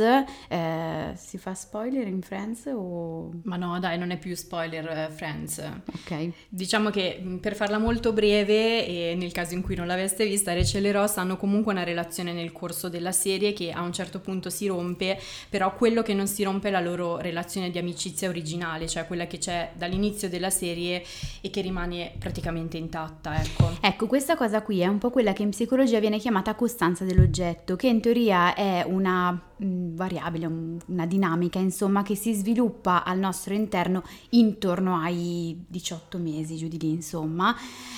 Eh, 0.49 1.13
si 1.15 1.39
fa 1.39 1.55
spoiler 1.55 2.09
in 2.09 2.23
Friends 2.23 2.69
o... 2.75 3.31
Ma 3.45 3.55
no, 3.55 3.79
dai, 3.79 3.97
non 3.97 4.11
è 4.11 4.19
più 4.19 4.35
spoiler 4.35 5.09
uh, 5.09 5.13
Friends. 5.15 5.63
Ok. 5.95 6.31
Diciamo 6.49 6.91
che 6.91 7.25
per 7.41 7.55
farla 7.55 7.79
molto 7.79 8.13
breve 8.13 8.85
e 8.85 9.15
nel 9.17 9.31
caso 9.31 9.55
in 9.55 9.63
cui 9.63 9.77
non 9.77 9.87
l'avesse 9.87 10.07
l'aveste 10.09 10.27
vista, 10.27 10.55
Rachel 10.55 10.87
e 10.87 10.93
Ross 10.93 11.19
hanno 11.19 11.37
comunque 11.37 11.73
una 11.73 11.85
relazione 11.85 12.33
nel 12.33 12.51
corso 12.51 12.89
della 12.89 13.13
serie 13.13 13.53
che 13.53 13.71
a 13.71 13.83
un 13.83 13.93
certo 13.93 14.21
punto 14.21 14.49
si 14.49 14.67
rompe, 14.67 15.21
però 15.51 15.75
quello 15.75 16.03
che 16.03 16.15
non 16.15 16.27
si 16.27 16.43
rompe 16.43 16.69
è 16.69 16.71
la 16.71 16.81
loro 16.81 17.19
relazione 17.19 17.71
di 17.71 17.79
amicizia 17.79 18.29
originale, 18.29 18.89
cioè 18.89 19.07
quella 19.07 19.27
che 19.27 19.37
c'è 19.39 19.73
dall'inizio 19.77 20.29
della 20.31 20.51
serie 20.51 21.05
e 21.43 21.51
che 21.51 21.61
rimane 21.61 22.13
praticamente 22.19 22.79
intatta, 22.79 23.39
ecco. 23.41 23.77
Ecco, 23.81 24.07
questa 24.07 24.37
cosa 24.37 24.63
qui 24.63 24.81
è 24.81 24.87
un 24.87 24.99
po' 24.99 25.11
quella 25.11 25.33
che 25.35 25.43
in 25.43 25.51
psicologia 25.51 26.01
viene 26.01 26.19
chiamata 26.19 26.55
costanza 26.55 27.05
dell'oggetto, 27.05 27.77
che 27.77 27.89
in 27.89 28.01
teoria 28.01 28.55
è 28.55 28.85
una 28.87 29.31
mh, 29.59 29.95
variabile, 29.95 30.47
un, 30.47 30.79
una 30.87 31.07
dinamica, 31.07 31.59
insomma, 31.59 32.03
che 32.03 32.15
si 32.15 32.33
sviluppa 32.33 33.05
al 33.05 33.19
nostro 33.19 33.53
interno 33.53 34.03
intorno 34.31 34.97
ai 34.97 35.65
18 35.69 36.19
mesi, 36.19 36.57
giù 36.57 36.69
di 36.69 36.79
lì, 36.79 36.91
insomma, 36.91 37.55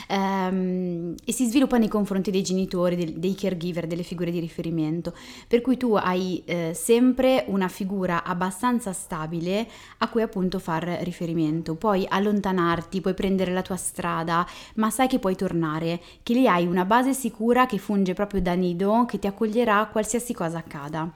ehm, 0.08 1.14
e 1.24 1.32
si 1.32 1.46
sviluppa 1.46 1.78
nei 1.78 1.86
confronti 1.86 1.98
dei 2.30 2.42
genitori, 2.42 3.18
dei, 3.18 3.34
caregiver, 3.34 3.86
delle 3.86 4.02
figure 4.02 4.30
di 4.30 4.40
riferimento. 4.40 5.14
Per 5.46 5.60
cui 5.60 5.76
tu 5.76 5.94
hai 5.94 6.42
eh, 6.44 6.72
sempre 6.74 7.44
una 7.48 7.68
figura 7.68 8.24
abbastanza 8.24 8.92
stabile 8.92 9.68
a 9.98 10.08
cui 10.08 10.22
appunto 10.22 10.58
far 10.58 10.84
riferimento. 11.02 11.74
Puoi 11.74 12.06
allontanarti, 12.08 13.00
puoi 13.00 13.14
prendere 13.14 13.52
la 13.52 13.62
tua 13.62 13.76
strada, 13.76 14.46
ma 14.74 14.90
sai 14.90 15.08
che 15.08 15.18
puoi 15.18 15.36
tornare, 15.36 16.00
che 16.22 16.34
lì 16.34 16.46
hai 16.46 16.66
una 16.66 16.84
base 16.84 17.12
sicura 17.14 17.66
che 17.66 17.78
funge 17.78 18.14
proprio 18.14 18.40
da 18.40 18.54
nido, 18.54 19.04
che 19.06 19.18
ti 19.18 19.26
accoglierà 19.26 19.88
qualsiasi 19.90 20.34
cosa 20.34 20.58
accada. 20.58 21.10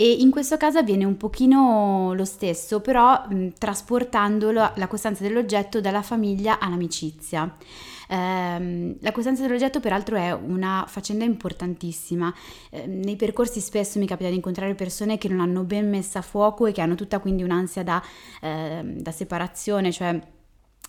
E 0.00 0.12
in 0.12 0.30
questo 0.30 0.56
caso 0.56 0.78
avviene 0.78 1.04
un 1.04 1.16
pochino 1.16 2.12
lo 2.14 2.24
stesso, 2.24 2.80
però 2.80 3.20
mh, 3.28 3.54
trasportando 3.58 4.52
la 4.52 4.86
costanza 4.88 5.24
dell'oggetto 5.24 5.80
dalla 5.80 6.02
famiglia 6.02 6.60
all'amicizia. 6.60 7.52
Eh, 8.08 8.96
la 9.00 9.12
costanza 9.12 9.42
dell'oggetto 9.42 9.80
peraltro 9.80 10.16
è 10.16 10.32
una 10.32 10.84
faccenda 10.88 11.24
importantissima. 11.24 12.34
Eh, 12.70 12.86
nei 12.86 13.16
percorsi 13.16 13.60
spesso 13.60 13.98
mi 13.98 14.06
capita 14.06 14.30
di 14.30 14.36
incontrare 14.36 14.74
persone 14.74 15.18
che 15.18 15.28
non 15.28 15.40
hanno 15.40 15.64
ben 15.64 15.88
messa 15.88 16.20
a 16.20 16.22
fuoco 16.22 16.66
e 16.66 16.72
che 16.72 16.80
hanno 16.80 16.94
tutta 16.94 17.18
quindi 17.18 17.42
un'ansia 17.42 17.84
da, 17.84 18.02
eh, 18.40 18.82
da 18.84 19.12
separazione, 19.12 19.92
cioè 19.92 20.18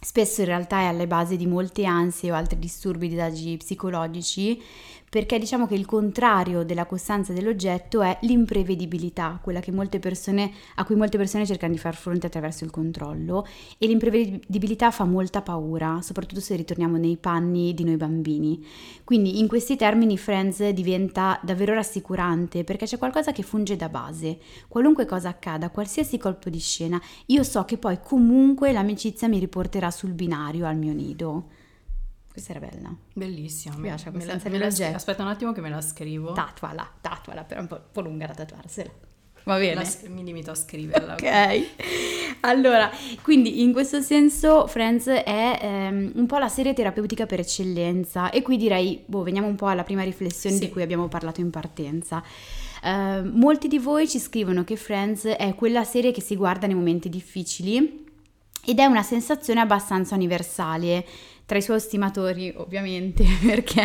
spesso 0.02 0.40
in 0.40 0.48
realtà 0.48 0.80
è 0.80 0.86
alle 0.86 1.08
basi 1.08 1.36
di 1.36 1.46
molte 1.46 1.86
ansie 1.86 2.32
o 2.32 2.36
altri 2.36 2.58
disturbi, 2.58 3.10
disagi 3.10 3.58
psicologici 3.58 4.62
perché 5.10 5.40
diciamo 5.40 5.66
che 5.66 5.76
il 5.76 5.86
contrario 5.86 6.64
della 6.64 6.86
costanza 6.86 7.34
dell'oggetto 7.34 8.02
è 8.02 8.18
l'imprevedibilità, 8.22 9.40
quella 9.42 9.62
persone, 10.00 10.52
a 10.76 10.86
cui 10.86 10.96
molte 10.96 11.18
persone 11.18 11.46
cercano 11.46 11.74
di 11.74 11.80
far 11.80 11.96
fronte 11.96 12.28
attraverso 12.28 12.64
il 12.64 12.72
controllo 12.72 13.46
e 13.78 13.88
l'imprevedibilità 13.88 14.92
fa 14.92 15.06
molta 15.06 15.42
paura, 15.42 16.00
soprattutto 16.02 16.42
se 16.42 16.56
ritorniamo 16.56 16.98
nei 16.98 17.18
panni 17.18 17.74
di 17.74 17.84
noi 17.84 17.98
bambini. 17.98 18.64
Quindi 19.04 19.40
in 19.40 19.48
questi 19.48 19.76
termini 19.76 20.18
Friends 20.18 20.68
diventa 20.70 21.40
davvero 21.42 21.74
rassicurante 21.74 22.64
perché 22.64 22.86
c'è 22.86 22.98
qualcosa 22.98 23.32
che 23.32 23.44
funge 23.44 23.76
da 23.76 23.90
base. 23.90 24.38
Qualunque 24.68 25.06
cosa 25.06 25.30
accada, 25.30 25.70
qualsiasi 25.70 26.18
colpo 26.18 26.50
di 26.50 26.60
scena, 26.60 27.02
io 27.28 27.44
so 27.44 27.66
che 27.66 27.78
poi 27.78 28.00
comunque 28.04 28.72
l'amicizia 28.72 29.28
mi 29.28 29.40
riporterà 29.40 29.90
sul 29.90 30.14
binario 30.14 30.66
al 30.66 30.78
mio 30.78 30.94
nido. 30.94 31.58
Questa 32.32 32.52
era 32.52 32.60
bella. 32.60 32.96
Bellissima. 33.14 33.76
Mi 33.76 33.82
piace 33.84 34.06
me 34.06 34.24
questa 34.24 34.50
la, 34.50 34.50
me 34.50 34.58
la, 34.58 34.96
Aspetta 34.96 35.24
un 35.24 35.30
attimo 35.30 35.52
che 35.52 35.62
me 35.62 35.70
la 35.70 35.82
scrivo. 35.82 36.34
Tatuala, 36.34 36.90
tatuala, 37.02 37.44
però 37.44 37.60
è 37.60 37.64
un 37.64 37.68
po', 37.68 37.76
un 37.76 37.92
po 37.92 38.02
lunga 38.02 38.28
da 38.28 38.34
tatuarsela. 38.34 38.92
Va 39.44 39.58
bene. 39.58 39.76
La, 39.76 40.10
mi 40.10 40.24
limito 40.24 40.52
a 40.52 40.56
scriverla. 40.56 41.14
ok. 41.14 41.66
Allora, 42.42 42.90
quindi 43.22 43.62
in 43.64 43.74
questo 43.74 44.02
senso 44.02 44.68
Friends 44.68 45.08
è 45.08 45.60
ehm, 45.62 46.12
un 46.16 46.26
po' 46.26 46.38
la 46.38 46.48
serie 46.48 46.74
terapeutica 46.74 47.26
per 47.26 47.40
eccellenza 47.40 48.30
e 48.30 48.42
qui 48.42 48.58
direi, 48.58 49.02
boh, 49.06 49.24
veniamo 49.24 49.48
un 49.48 49.56
po' 49.56 49.68
alla 49.68 49.84
prima 49.84 50.04
riflessione 50.04 50.56
sì. 50.56 50.66
di 50.66 50.70
cui 50.70 50.82
abbiamo 50.82 51.08
parlato 51.08 51.42
in 51.42 51.50
partenza. 51.50 52.24
Uh, 52.82 53.28
molti 53.34 53.68
di 53.68 53.78
voi 53.78 54.08
ci 54.08 54.20
scrivono 54.20 54.64
che 54.64 54.78
Friends 54.78 55.26
è 55.26 55.54
quella 55.56 55.84
serie 55.84 56.12
che 56.12 56.22
si 56.22 56.38
guarda 56.38 56.66
nei 56.66 56.76
momenti 56.76 57.10
difficili 57.10 58.06
ed 58.66 58.80
è 58.80 58.86
una 58.86 59.04
sensazione 59.04 59.60
abbastanza 59.60 60.16
universale 60.16 61.06
tra 61.50 61.58
i 61.58 61.64
suoi 61.64 61.80
stimatori 61.80 62.54
ovviamente, 62.58 63.26
perché 63.44 63.84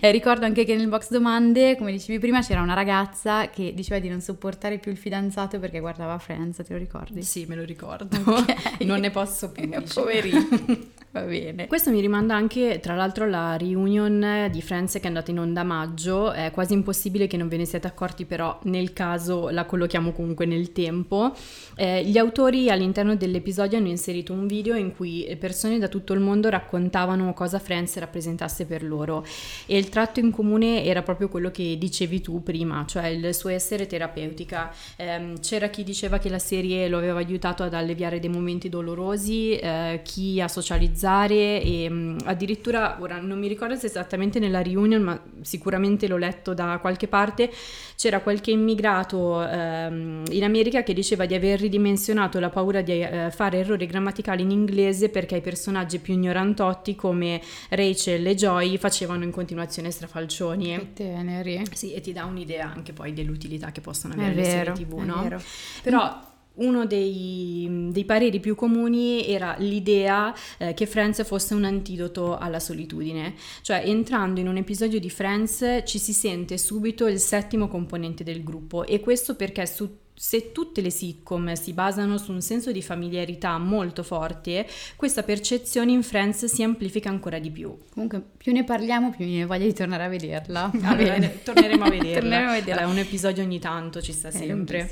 eh, 0.00 0.10
ricordo 0.10 0.44
anche 0.44 0.64
che 0.64 0.74
nel 0.74 0.88
box 0.88 1.10
domande, 1.10 1.76
come 1.76 1.92
dicevi 1.92 2.18
prima, 2.18 2.40
c'era 2.40 2.62
una 2.62 2.74
ragazza 2.74 3.48
che 3.48 3.72
diceva 3.74 4.00
di 4.00 4.08
non 4.08 4.20
sopportare 4.20 4.78
più 4.78 4.90
il 4.90 4.96
fidanzato 4.96 5.60
perché 5.60 5.78
guardava 5.78 6.18
Friends, 6.18 6.56
te 6.56 6.66
lo 6.70 6.78
ricordi? 6.78 7.22
Sì, 7.22 7.44
me 7.46 7.54
lo 7.54 7.62
ricordo. 7.62 8.16
Okay. 8.26 8.84
non 8.86 8.98
ne 8.98 9.10
posso 9.10 9.52
più. 9.52 9.70
Poverino. 9.94 10.94
Va 11.12 11.22
bene. 11.22 11.66
Questo 11.66 11.90
mi 11.90 12.02
rimanda 12.02 12.34
anche, 12.34 12.78
tra 12.78 12.94
l'altro, 12.94 13.24
alla 13.24 13.56
reunion 13.56 14.48
di 14.50 14.60
Friends 14.60 14.92
che 14.92 15.00
è 15.00 15.06
andata 15.06 15.30
in 15.30 15.38
onda 15.38 15.62
a 15.62 15.64
maggio. 15.64 16.30
È 16.30 16.50
quasi 16.50 16.74
impossibile 16.74 17.26
che 17.26 17.38
non 17.38 17.48
ve 17.48 17.56
ne 17.56 17.64
siate 17.64 17.86
accorti, 17.86 18.26
però 18.26 18.58
nel 18.64 18.92
caso 18.92 19.48
la 19.48 19.64
collochiamo 19.64 20.12
comunque 20.12 20.44
nel 20.44 20.72
tempo. 20.72 21.34
Eh, 21.74 22.04
gli 22.04 22.18
autori 22.18 22.68
all'interno 22.68 23.16
dell'episodio 23.16 23.78
hanno 23.78 23.88
inserito 23.88 24.34
un 24.34 24.46
video 24.46 24.74
in 24.74 24.94
cui 24.94 25.34
persone 25.40 25.78
da 25.78 25.88
tutto 25.88 26.12
il 26.12 26.20
mondo 26.20 26.50
raccontavano 26.50 27.32
cosa 27.32 27.58
Friends 27.58 27.96
rappresentasse 27.96 28.66
per 28.66 28.84
loro. 28.84 29.24
E 29.64 29.78
il 29.78 29.88
tratto 29.88 30.20
in 30.20 30.30
comune 30.30 30.84
era 30.84 31.00
proprio 31.00 31.30
quello 31.30 31.50
che 31.50 31.78
dicevi 31.78 32.20
tu 32.20 32.42
prima, 32.42 32.84
cioè 32.86 33.06
il 33.06 33.34
suo 33.34 33.48
essere 33.48 33.86
terapeutica. 33.86 34.70
Eh, 34.96 35.32
c'era 35.40 35.68
chi 35.68 35.82
diceva 35.82 36.18
che 36.18 36.28
la 36.28 36.38
serie 36.38 36.88
lo 36.88 36.98
aveva 36.98 37.20
aiutato 37.20 37.62
ad 37.62 37.72
alleviare 37.72 38.18
dei 38.18 38.28
momenti 38.28 38.68
dolorosi, 38.68 39.56
eh, 39.56 40.02
chi 40.04 40.42
a 40.42 40.48
socializzare 40.48 40.95
organizzare 40.96 41.62
e 41.62 41.86
um, 41.88 42.16
addirittura, 42.24 42.96
ora 43.00 43.20
non 43.20 43.38
mi 43.38 43.48
ricordo 43.48 43.76
se 43.76 43.86
esattamente 43.86 44.38
nella 44.38 44.62
reunion, 44.62 45.02
ma 45.02 45.20
sicuramente 45.42 46.08
l'ho 46.08 46.16
letto 46.16 46.54
da 46.54 46.78
qualche 46.80 47.06
parte, 47.06 47.50
c'era 47.96 48.20
qualche 48.20 48.50
immigrato 48.50 49.36
um, 49.36 50.22
in 50.30 50.42
America 50.42 50.82
che 50.82 50.94
diceva 50.94 51.26
di 51.26 51.34
aver 51.34 51.60
ridimensionato 51.60 52.40
la 52.40 52.48
paura 52.48 52.80
di 52.80 53.00
uh, 53.00 53.30
fare 53.30 53.58
errori 53.58 53.86
grammaticali 53.86 54.42
in 54.42 54.50
inglese 54.50 55.10
perché 55.10 55.36
i 55.36 55.40
personaggi 55.40 55.98
più 55.98 56.14
ignorantotti 56.14 56.94
come 56.94 57.40
Rachel 57.68 58.26
e 58.26 58.34
Joy 58.34 58.78
facevano 58.78 59.24
in 59.24 59.30
continuazione 59.30 59.90
strafalcioni. 59.90 60.76
Che 60.76 60.92
teneri. 60.94 61.62
Sì, 61.72 61.92
e 61.92 62.00
ti 62.00 62.12
dà 62.12 62.24
un'idea 62.24 62.72
anche 62.72 62.92
poi 62.92 63.12
dell'utilità 63.12 63.70
che 63.70 63.80
possono 63.80 64.14
avere 64.14 64.32
è 64.32 64.34
le 64.34 64.42
vero, 64.42 64.74
serie 64.74 64.86
tv, 64.86 64.98
no? 65.00 65.22
Vero. 65.22 65.42
Però 65.82 66.34
uno 66.56 66.86
dei, 66.86 67.88
dei, 67.90 68.04
pareri 68.04 68.40
più 68.40 68.54
comuni 68.54 69.26
era 69.26 69.56
l'idea 69.58 70.34
eh, 70.58 70.74
che 70.74 70.86
Friends 70.86 71.24
fosse 71.24 71.54
un 71.54 71.64
antidoto 71.64 72.36
alla 72.36 72.60
solitudine, 72.60 73.34
cioè 73.62 73.82
entrando 73.84 74.40
in 74.40 74.48
un 74.48 74.56
episodio 74.56 75.00
di 75.00 75.10
Friends 75.10 75.82
ci 75.84 75.98
si 75.98 76.12
sente 76.12 76.58
subito 76.58 77.06
il 77.06 77.18
settimo 77.18 77.68
componente 77.68 78.24
del 78.24 78.42
gruppo 78.42 78.84
e 78.84 79.00
questo 79.00 79.34
perché 79.34 79.66
su 79.66 80.04
se 80.18 80.50
tutte 80.50 80.80
le 80.80 80.88
sitcom 80.88 81.52
si 81.52 81.74
basano 81.74 82.16
su 82.16 82.32
un 82.32 82.40
senso 82.40 82.72
di 82.72 82.80
familiarità 82.80 83.58
molto 83.58 84.02
forte, 84.02 84.66
questa 84.96 85.22
percezione 85.22 85.92
in 85.92 86.02
Friends 86.02 86.46
si 86.46 86.62
amplifica 86.62 87.10
ancora 87.10 87.38
di 87.38 87.50
più. 87.50 87.76
Comunque, 87.92 88.22
più 88.36 88.52
ne 88.52 88.64
parliamo, 88.64 89.10
più 89.10 89.26
mi 89.26 89.44
voglia 89.44 89.66
di 89.66 89.74
tornare 89.74 90.04
a 90.04 90.08
vederla. 90.08 90.70
Va 90.74 90.94
bene, 90.94 91.42
torneremo 91.42 91.84
a 91.84 91.90
vederla. 91.90 92.20
torneremo 92.20 92.50
a 92.50 92.54
vederla. 92.54 92.80
Allora, 92.80 92.94
un 92.94 92.98
episodio 92.98 93.42
ogni 93.42 93.58
tanto 93.58 94.00
ci 94.00 94.12
sta 94.12 94.30
sempre. 94.30 94.90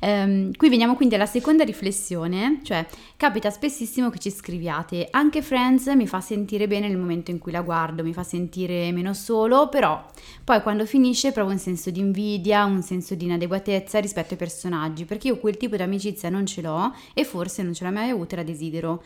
Um, 0.00 0.52
qui 0.56 0.70
veniamo 0.70 0.96
quindi 0.96 1.16
alla 1.16 1.26
seconda 1.26 1.64
riflessione, 1.64 2.60
cioè 2.62 2.86
capita 3.16 3.50
spessissimo 3.50 4.08
che 4.08 4.18
ci 4.18 4.30
scriviate, 4.30 5.08
anche 5.10 5.42
Friends 5.42 5.86
mi 5.88 6.06
fa 6.06 6.22
sentire 6.22 6.66
bene 6.66 6.88
nel 6.88 6.96
momento 6.96 7.30
in 7.30 7.38
cui 7.38 7.52
la 7.52 7.60
guardo, 7.60 8.02
mi 8.02 8.14
fa 8.14 8.22
sentire 8.22 8.90
meno 8.90 9.12
solo, 9.12 9.68
però 9.68 10.02
poi 10.44 10.62
quando 10.62 10.86
finisce 10.86 11.30
provo 11.30 11.50
un 11.50 11.58
senso 11.58 11.90
di 11.90 12.00
invidia, 12.00 12.64
un 12.64 12.82
senso 12.82 13.14
di 13.14 13.26
inadeguatezza 13.26 14.00
rispetto 14.00 14.32
ai 14.32 14.38
personaggi 14.38 14.60
personaggi, 14.62 15.04
perché 15.04 15.28
io 15.28 15.38
quel 15.38 15.56
tipo 15.56 15.76
di 15.76 15.82
amicizia 15.82 16.28
non 16.28 16.46
ce 16.46 16.62
l'ho 16.62 16.94
e 17.14 17.24
forse 17.24 17.62
non 17.62 17.74
ce 17.74 17.84
l'ho 17.84 17.90
mai 17.90 18.10
avuta 18.10 18.34
e 18.34 18.36
la 18.38 18.44
desidero. 18.44 19.02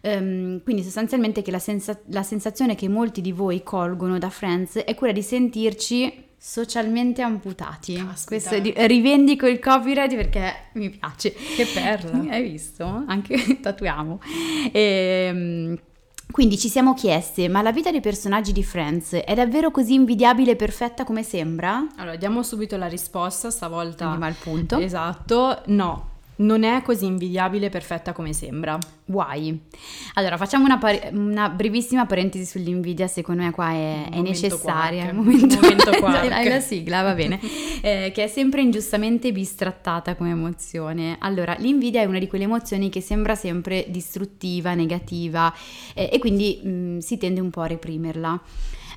Um, 0.00 0.62
quindi 0.62 0.82
sostanzialmente 0.82 1.42
che 1.42 1.50
la, 1.50 1.58
senza- 1.58 1.98
la 2.06 2.22
sensazione 2.22 2.74
che 2.76 2.88
molti 2.88 3.20
di 3.20 3.32
voi 3.32 3.62
colgono 3.64 4.16
da 4.18 4.30
Friends 4.30 4.76
è 4.76 4.94
quella 4.94 5.12
di 5.12 5.22
sentirci 5.22 6.26
socialmente 6.36 7.20
amputati. 7.20 7.94
Caspita. 7.94 8.26
Questo 8.26 8.58
di- 8.60 8.72
rivendico 8.86 9.46
il 9.46 9.58
copyright 9.58 10.14
perché 10.14 10.54
mi 10.74 10.90
piace. 10.90 11.32
Che 11.32 11.66
perla. 11.66 12.18
Hai 12.30 12.42
visto? 12.48 13.04
Anche 13.06 13.58
tatuiamo. 13.60 14.20
E, 14.72 15.30
um, 15.32 15.78
quindi 16.30 16.58
ci 16.58 16.68
siamo 16.68 16.94
chieste, 16.94 17.48
ma 17.48 17.62
la 17.62 17.72
vita 17.72 17.90
dei 17.90 18.00
personaggi 18.00 18.52
di 18.52 18.62
Friends 18.62 19.12
è 19.14 19.34
davvero 19.34 19.70
così 19.70 19.94
invidiabile 19.94 20.52
e 20.52 20.56
perfetta 20.56 21.04
come 21.04 21.22
sembra? 21.22 21.86
Allora, 21.96 22.16
diamo 22.16 22.42
subito 22.42 22.76
la 22.76 22.86
risposta, 22.86 23.50
stavolta. 23.50 24.04
Andiamo 24.04 24.26
al 24.26 24.34
punto. 24.34 24.78
Esatto, 24.78 25.62
no 25.66 26.16
non 26.38 26.62
è 26.62 26.82
così 26.82 27.06
invidiabile 27.06 27.66
e 27.66 27.70
perfetta 27.70 28.12
come 28.12 28.32
sembra. 28.32 28.78
Why? 29.06 29.58
Allora, 30.14 30.36
facciamo 30.36 30.64
una, 30.64 30.78
par- 30.78 31.10
una, 31.12 31.48
brevissima 31.48 32.06
parentesi 32.06 32.44
sull'invidia, 32.44 33.06
secondo 33.06 33.42
me 33.42 33.50
qua 33.50 33.70
è, 33.70 34.10
è 34.10 34.20
necessaria. 34.20 35.04
Quark. 35.04 35.12
Momento, 35.14 35.58
momento 35.60 36.06
Hai 36.06 36.48
la 36.48 36.60
sigla, 36.60 37.02
va 37.02 37.14
bene. 37.14 37.40
eh, 37.80 38.12
che 38.14 38.24
è 38.24 38.26
sempre 38.28 38.60
ingiustamente 38.60 39.32
bistrattata 39.32 40.14
come 40.14 40.30
emozione. 40.30 41.16
Allora, 41.20 41.56
l'invidia 41.58 42.02
è 42.02 42.04
una 42.04 42.18
di 42.18 42.26
quelle 42.26 42.44
emozioni 42.44 42.90
che 42.90 43.00
sembra 43.00 43.34
sempre 43.34 43.86
distruttiva, 43.88 44.74
negativa 44.74 45.52
eh, 45.94 46.10
e 46.12 46.18
quindi 46.18 46.60
mh, 46.62 46.98
si 46.98 47.16
tende 47.18 47.40
un 47.40 47.50
po' 47.50 47.62
a 47.62 47.66
reprimerla. 47.66 48.40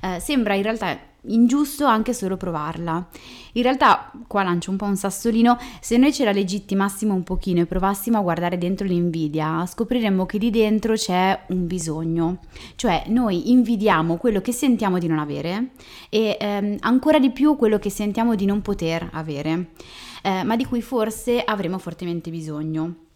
eh, 0.04 0.20
sembra 0.20 0.56
in 0.56 0.64
realtà 0.64 1.11
ingiusto 1.24 1.86
anche 1.86 2.13
solo 2.13 2.38
provarla. 2.38 3.08
In 3.54 3.63
realtà, 3.63 4.12
qua 4.28 4.44
lancio 4.44 4.72
un 4.72 4.78
po' 4.78 4.86
un 4.86 4.96
sassolino, 4.96 5.58
se 5.80 5.98
noi 5.98 6.13
ce 6.13 6.24
la 6.24 6.32
legittimassimo 6.32 7.13
un 7.13 7.24
pochino 7.24 7.62
e 7.62 7.66
provassimo 7.66 8.18
a 8.18 8.22
guardare 8.22 8.58
dentro 8.58 8.88
l'invidia, 8.88 9.66
scopriremmo 9.66 10.25
che 10.25 10.38
lì 10.38 10.50
dentro 10.50 10.94
c'è 10.94 11.38
un 11.48 11.68
bisogno. 11.68 12.40
Cioè, 12.75 13.04
noi 13.08 13.51
invidiamo 13.51 14.18
quello 14.18 14.42
che 14.42 14.51
sentiamo 14.51 14.98
di 14.98 15.08
non 15.08 15.20
avere 15.20 15.72
e 16.10 16.38
ehm, 16.40 16.78
ancora 16.80 17.20
di 17.20 17.32
più 17.32 17.56
quello 17.56 17.78
che 17.78 17.90
sentiamo 17.90 18.36
di 18.36 18.46
non 18.46 18.62
poter 18.62 19.10
avere, 19.13 19.72
eh, 20.24 20.44
ma 20.44 20.56
di 20.56 20.66
cui 20.66 20.82
forse 20.82 21.44
avremo 21.44 21.78
fortemente 21.78 22.32
bisogno. 22.32 23.10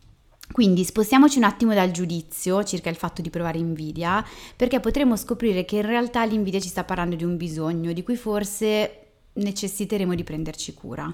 Quindi 0.52 0.84
spostiamoci 0.84 1.38
un 1.38 1.44
attimo 1.44 1.74
dal 1.74 1.92
giudizio 1.92 2.64
circa 2.64 2.90
il 2.90 2.96
fatto 2.96 3.22
di 3.22 3.30
provare 3.30 3.58
invidia, 3.58 4.26
perché 4.56 4.80
potremo 4.80 5.16
scoprire 5.16 5.66
che 5.66 5.78
in 5.78 5.86
realtà 5.86 6.24
l'invidia 6.24 6.60
ci 6.60 6.70
sta 6.70 6.84
parlando 6.84 7.16
di 7.16 7.24
un 7.24 7.36
bisogno 7.38 7.92
di 7.92 8.04
cui 8.04 8.16
forse 8.16 9.00
necessiteremo 9.34 10.16
di 10.16 10.24
prenderci 10.24 10.74
cura. 10.74 11.14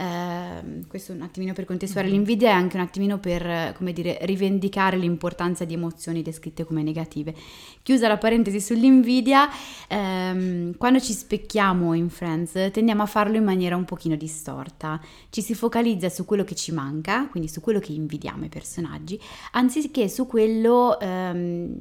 Eh, 0.00 0.84
questo 0.86 1.12
un 1.12 1.22
attimino 1.22 1.52
per 1.52 1.64
contestuare 1.64 2.06
mm-hmm. 2.06 2.16
l'invidia 2.16 2.50
e 2.50 2.52
anche 2.52 2.76
un 2.76 2.82
attimino 2.82 3.18
per, 3.18 3.72
come 3.76 3.92
dire, 3.92 4.18
rivendicare 4.22 4.96
l'importanza 4.96 5.64
di 5.64 5.74
emozioni 5.74 6.22
descritte 6.22 6.64
come 6.64 6.84
negative. 6.84 7.34
Chiusa 7.82 8.06
la 8.06 8.16
parentesi 8.16 8.60
sull'invidia, 8.60 9.48
ehm, 9.88 10.76
quando 10.76 11.00
ci 11.00 11.12
specchiamo 11.12 11.94
in 11.94 12.10
Friends 12.10 12.70
tendiamo 12.72 13.02
a 13.02 13.06
farlo 13.06 13.36
in 13.36 13.44
maniera 13.44 13.74
un 13.74 13.84
pochino 13.84 14.14
distorta. 14.14 15.00
Ci 15.30 15.42
si 15.42 15.54
focalizza 15.54 16.08
su 16.08 16.24
quello 16.24 16.44
che 16.44 16.54
ci 16.54 16.70
manca, 16.70 17.26
quindi 17.26 17.48
su 17.48 17.60
quello 17.60 17.80
che 17.80 17.90
invidiamo 17.90 18.44
ai 18.44 18.50
personaggi, 18.50 19.20
anziché 19.52 20.08
su 20.08 20.26
quello... 20.26 20.98
Ehm, 21.00 21.76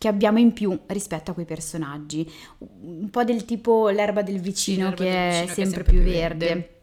che 0.00 0.08
abbiamo 0.08 0.38
in 0.38 0.54
più 0.54 0.80
rispetto 0.86 1.30
a 1.30 1.34
quei 1.34 1.44
personaggi. 1.44 2.26
Un 2.56 3.10
po' 3.10 3.22
del 3.22 3.44
tipo 3.44 3.90
l'erba 3.90 4.22
del 4.22 4.40
vicino, 4.40 4.88
sì, 4.88 4.94
che, 4.94 5.04
del 5.04 5.12
vicino 5.12 5.42
è 5.42 5.44
che, 5.44 5.50
è 5.50 5.54
sempre 5.54 5.82
più 5.82 6.00
verde. 6.00 6.46
verde. 6.46 6.79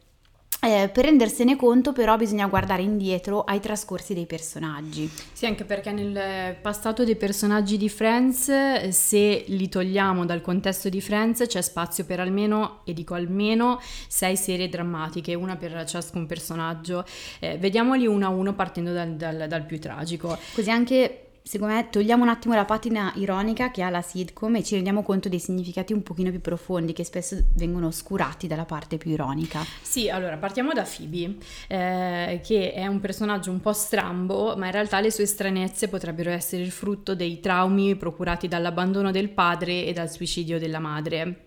Eh, 0.60 0.90
per 0.92 1.06
rendersene 1.06 1.56
conto 1.56 1.94
però 1.94 2.18
bisogna 2.18 2.48
guardare 2.48 2.82
indietro 2.82 3.44
ai 3.44 3.60
trascorsi 3.60 4.16
dei 4.16 4.26
personaggi. 4.26 5.10
Sì, 5.32 5.46
anche 5.46 5.66
perché 5.66 5.92
nel 5.92 6.56
passato 6.60 7.04
dei 7.04 7.16
personaggi 7.16 7.78
di 7.78 7.90
Friends, 7.90 8.90
se 8.90 9.44
li 9.48 9.70
togliamo 9.70 10.26
dal 10.26 10.42
contesto 10.42 10.90
di 10.90 11.00
Friends, 11.00 11.46
c'è 11.46 11.62
spazio 11.62 12.06
per 12.06 12.20
almeno, 12.20 12.82
e 12.86 12.94
dico 12.94 13.14
almeno, 13.14 13.80
sei 14.08 14.36
serie 14.36 14.68
drammatiche, 14.68 15.36
una 15.36 15.56
per 15.56 15.86
ciascun 15.86 16.26
personaggio. 16.26 17.06
Eh, 17.40 17.58
vediamoli 17.58 18.08
uno 18.08 18.26
a 18.26 18.30
uno 18.30 18.54
partendo 18.54 18.92
dal, 18.94 19.16
dal, 19.16 19.46
dal 19.48 19.66
più 19.66 19.80
tragico. 19.80 20.38
Così 20.54 20.72
anche 20.72 21.27
secondo 21.48 21.74
me 21.74 21.88
togliamo 21.90 22.24
un 22.24 22.30
attimo 22.30 22.54
la 22.56 22.66
patina 22.66 23.12
ironica 23.16 23.72
che 23.72 23.82
ha 23.82 23.90
la 23.90 24.02
sitcom 24.02 24.58
e 24.58 24.64
ci 24.64 24.76
rendiamo 24.76 25.02
conto 25.02 25.30
dei 25.30 25.40
significati 25.40 25.94
un 25.94 26.04
pochino 26.04 26.30
più 26.30 26.42
profondi 26.42 26.92
che 26.92 27.06
spesso 27.06 27.38
vengono 27.56 27.88
oscurati 27.88 28.48
dalla 28.48 28.66
parte 28.66 28.98
più 28.98 29.12
ironica. 29.12 29.64
Sì, 29.82 30.10
allora 30.10 30.36
partiamo 30.38 30.74
da 30.74 30.84
Phoebe, 30.84 31.36
eh, 31.68 32.42
che 32.44 32.74
è 32.74 32.86
un 32.86 33.00
personaggio 33.00 33.50
un 33.52 33.62
po' 33.62 33.74
strambo, 33.74 34.56
ma 34.58 34.66
in 34.66 34.72
realtà 34.74 35.00
le 35.00 35.12
sue 35.12 35.26
stranezze 35.26 35.88
potrebbero 35.88 36.32
essere 36.32 36.64
il 36.64 36.72
frutto 36.72 37.16
dei 37.16 37.40
traumi 37.40 37.96
procurati 37.96 38.48
dall'abbandono 38.48 39.12
del 39.12 39.30
padre 39.30 39.86
e 39.86 39.94
dal 39.94 40.12
suicidio 40.12 40.60
della 40.60 40.80
madre. 40.80 41.46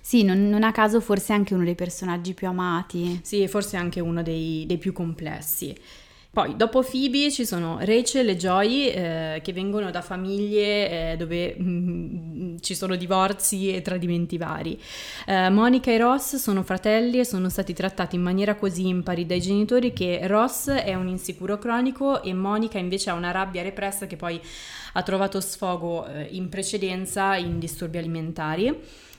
Sì, 0.00 0.22
non, 0.22 0.48
non, 0.48 0.62
a 0.62 0.72
caso 0.72 1.00
forse 1.00 1.32
anche 1.32 1.54
uno 1.54 1.64
dei 1.64 1.74
personaggi 1.74 2.34
più 2.34 2.46
amati. 2.46 3.20
Sì, 3.22 3.46
forse 3.48 3.76
anche 3.76 4.00
uno 4.00 4.22
dei, 4.22 4.64
dei 4.66 4.78
più 4.78 4.92
complessi. 4.92 5.74
Poi 6.32 6.56
dopo 6.56 6.80
Phoebe 6.80 7.30
ci 7.30 7.44
sono 7.44 7.76
Rachel 7.80 8.30
e 8.30 8.36
Joy 8.38 8.86
eh, 8.86 9.40
che 9.42 9.52
vengono 9.52 9.90
da 9.90 10.00
famiglie 10.00 11.10
eh, 11.12 11.16
dove 11.18 11.54
mm, 11.60 12.56
ci 12.60 12.74
sono 12.74 12.96
divorzi 12.96 13.74
e 13.74 13.82
tradimenti 13.82 14.38
vari. 14.38 14.80
Eh, 15.26 15.50
Monica 15.50 15.90
e 15.90 15.98
Ross 15.98 16.36
sono 16.36 16.62
fratelli 16.62 17.18
e 17.18 17.26
sono 17.26 17.50
stati 17.50 17.74
trattati 17.74 18.16
in 18.16 18.22
maniera 18.22 18.54
così 18.54 18.86
impari 18.86 19.26
dai 19.26 19.42
genitori 19.42 19.92
che 19.92 20.26
Ross 20.26 20.70
è 20.70 20.94
un 20.94 21.08
insicuro 21.08 21.58
cronico 21.58 22.22
e 22.22 22.32
Monica 22.32 22.78
invece 22.78 23.10
ha 23.10 23.14
una 23.14 23.30
rabbia 23.30 23.60
repressa 23.60 24.06
che 24.06 24.16
poi 24.16 24.40
ha 24.94 25.02
trovato 25.02 25.38
sfogo 25.38 26.06
eh, 26.06 26.28
in 26.30 26.48
precedenza 26.48 27.36
in 27.36 27.58
disturbi 27.58 27.98
alimentari. 27.98 28.74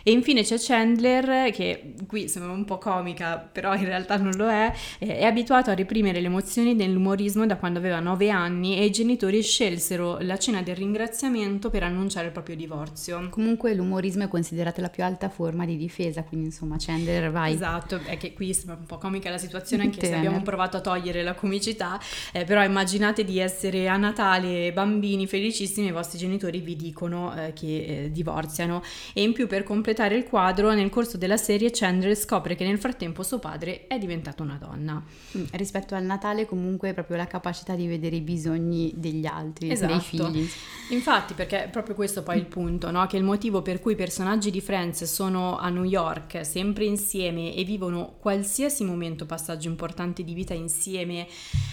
E 0.05 0.11
infine 0.11 0.43
c'è 0.43 0.57
Chandler, 0.59 1.49
che 1.51 1.93
qui 2.07 2.27
sembra 2.27 2.51
un 2.51 2.65
po' 2.65 2.77
comica, 2.77 3.37
però 3.37 3.73
in 3.73 3.85
realtà 3.85 4.17
non 4.17 4.33
lo 4.35 4.49
è, 4.49 4.73
è 4.97 5.23
abituato 5.23 5.69
a 5.69 5.73
reprimere 5.73 6.19
le 6.19 6.27
emozioni 6.27 6.75
dell'umorismo 6.75 7.45
da 7.45 7.55
quando 7.55 7.79
aveva 7.79 8.01
9 8.01 8.29
anni 8.29 8.77
e 8.77 8.83
i 8.83 8.91
genitori 8.91 9.41
scelsero 9.41 10.17
la 10.19 10.37
cena 10.37 10.61
del 10.61 10.75
ringraziamento 10.75 11.69
per 11.69 11.83
annunciare 11.83 12.25
il 12.27 12.33
proprio 12.33 12.57
divorzio. 12.57 13.29
Comunque 13.29 13.73
l'umorismo 13.73 14.25
è 14.25 14.27
considerato 14.27 14.81
la 14.81 14.89
più 14.89 15.05
alta 15.05 15.29
forma 15.29 15.65
di 15.65 15.77
difesa, 15.77 16.23
quindi 16.23 16.47
insomma 16.47 16.75
Chandler 16.77 17.31
vai. 17.31 17.53
Esatto, 17.53 18.01
è 18.03 18.17
che 18.17 18.33
qui 18.33 18.53
sembra 18.53 18.75
un 18.75 18.85
po' 18.85 18.97
comica 18.97 19.29
la 19.29 19.37
situazione 19.37 19.83
anche 19.83 20.05
se 20.05 20.15
abbiamo 20.15 20.41
provato 20.41 20.75
a 20.75 20.81
togliere 20.81 21.23
la 21.23 21.33
comicità, 21.33 21.97
eh, 22.33 22.43
però 22.43 22.61
immaginate 22.61 23.23
di 23.23 23.39
essere 23.39 23.87
a 23.87 23.95
Natale 23.95 24.73
bambini 24.73 25.27
felicissimi 25.27 25.87
e 25.87 25.89
i 25.91 25.93
vostri 25.93 26.17
genitori 26.17 26.59
vi 26.59 26.75
dicono 26.75 27.33
eh, 27.33 27.53
che 27.53 27.85
eh, 27.85 28.11
divorziano 28.11 28.83
e 29.13 29.21
in 29.21 29.31
più 29.31 29.47
per 29.47 29.63
completare 29.63 29.91
completare 29.93 30.15
il 30.15 30.23
quadro, 30.23 30.73
nel 30.73 30.89
corso 30.89 31.17
della 31.17 31.37
serie 31.37 31.69
Chandler 31.71 32.15
scopre 32.15 32.55
che 32.55 32.65
nel 32.65 32.79
frattempo 32.79 33.21
suo 33.21 33.37
padre 33.37 33.85
è 33.87 33.99
diventato 33.99 34.41
una 34.41 34.57
donna. 34.59 35.03
Mm, 35.37 35.43
rispetto 35.51 35.93
al 35.93 36.03
Natale 36.03 36.45
comunque 36.47 36.93
proprio 36.93 37.17
la 37.17 37.27
capacità 37.27 37.75
di 37.75 37.85
vedere 37.85 38.15
i 38.15 38.21
bisogni 38.21 38.91
degli 38.95 39.25
altri, 39.25 39.69
esatto. 39.69 39.91
dei 39.91 40.01
figli. 40.01 40.49
Infatti 40.89 41.33
perché 41.35 41.65
è 41.65 41.69
proprio 41.69 41.93
questo 41.93 42.23
poi 42.23 42.37
il 42.37 42.45
punto, 42.45 42.89
no? 42.89 43.05
che 43.05 43.17
il 43.17 43.23
motivo 43.23 43.61
per 43.61 43.79
cui 43.79 43.93
i 43.93 43.95
personaggi 43.95 44.49
di 44.49 44.61
Friends 44.61 45.03
sono 45.03 45.57
a 45.57 45.69
New 45.69 45.83
York 45.83 46.43
sempre 46.45 46.85
insieme 46.85 47.53
e 47.53 47.63
vivono 47.63 48.15
qualsiasi 48.19 48.83
momento, 48.83 49.25
passaggio 49.25 49.69
importante 49.69 50.23
di 50.23 50.33
vita 50.33 50.53
insieme, 50.53 51.27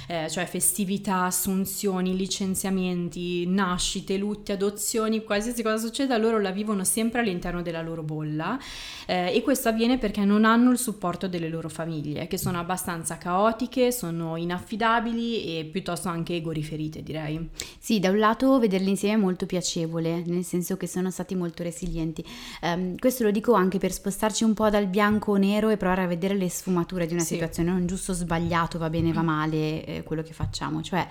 eh, 0.09 0.29
cioè 0.29 0.45
festività, 0.45 1.25
assunzioni, 1.25 2.17
licenziamenti, 2.17 3.47
nascite, 3.47 4.19
lutti, 4.19 4.53
adozioni, 4.53 5.25
qualsiasi 5.25 5.63
cosa 5.63 5.79
succeda, 5.79 6.19
loro 6.19 6.39
la 6.39 6.51
vivono 6.51 6.85
sempre 6.85 7.21
all'interno 7.21 7.63
della 7.63 7.81
loro 7.81 8.03
bolla 8.11 8.59
eh, 9.07 9.33
e 9.33 9.43
questo 9.43 9.69
avviene 9.69 9.99
perché 9.99 10.25
non 10.25 10.45
hanno 10.45 10.73
il 10.73 10.79
supporto 10.79 11.29
delle 11.29 11.49
loro 11.49 11.69
famiglie, 11.69 12.27
che 12.27 12.37
sono 12.37 12.59
abbastanza 12.59 13.19
caotiche, 13.19 13.93
sono 13.93 14.37
inaffidabili 14.37 15.59
e 15.59 15.65
piuttosto 15.65 16.09
anche 16.09 16.35
egoriferite, 16.35 17.03
direi. 17.03 17.49
Sì, 17.79 18.01
da 18.01 18.11
un 18.11 18.19
lato 18.19 18.59
vederli 18.59 18.91
insieme 18.91 19.15
è 19.15 19.19
molto 19.19 19.47
piacevole, 19.47 20.23
nel 20.27 20.45
senso 20.45 20.77
che 20.77 20.89
sono 20.89 21.11
stati 21.11 21.37
molto 21.37 21.63
resilienti. 21.63 22.25
Um, 22.63 22.97
questo 22.97 23.23
lo 23.23 23.31
dico 23.31 23.53
anche 23.53 23.79
per 23.79 23.93
spostarci 23.93 24.43
un 24.43 24.55
po' 24.55 24.69
dal 24.71 24.87
bianco 24.87 25.33
o 25.33 25.37
nero 25.37 25.69
e 25.69 25.77
provare 25.77 26.03
a 26.03 26.07
vedere 26.07 26.35
le 26.35 26.49
sfumature 26.49 27.07
di 27.07 27.13
una 27.13 27.23
sì. 27.23 27.35
situazione, 27.35 27.71
non 27.71 27.87
giusto 27.87 28.11
o 28.11 28.15
sbagliato, 28.15 28.79
va 28.79 28.91
bene, 28.91 29.13
va 29.13 29.23
male 29.23 29.85
eh, 29.85 30.03
quello 30.03 30.23
che 30.23 30.33
facciamo, 30.33 30.83
cioè 30.83 31.07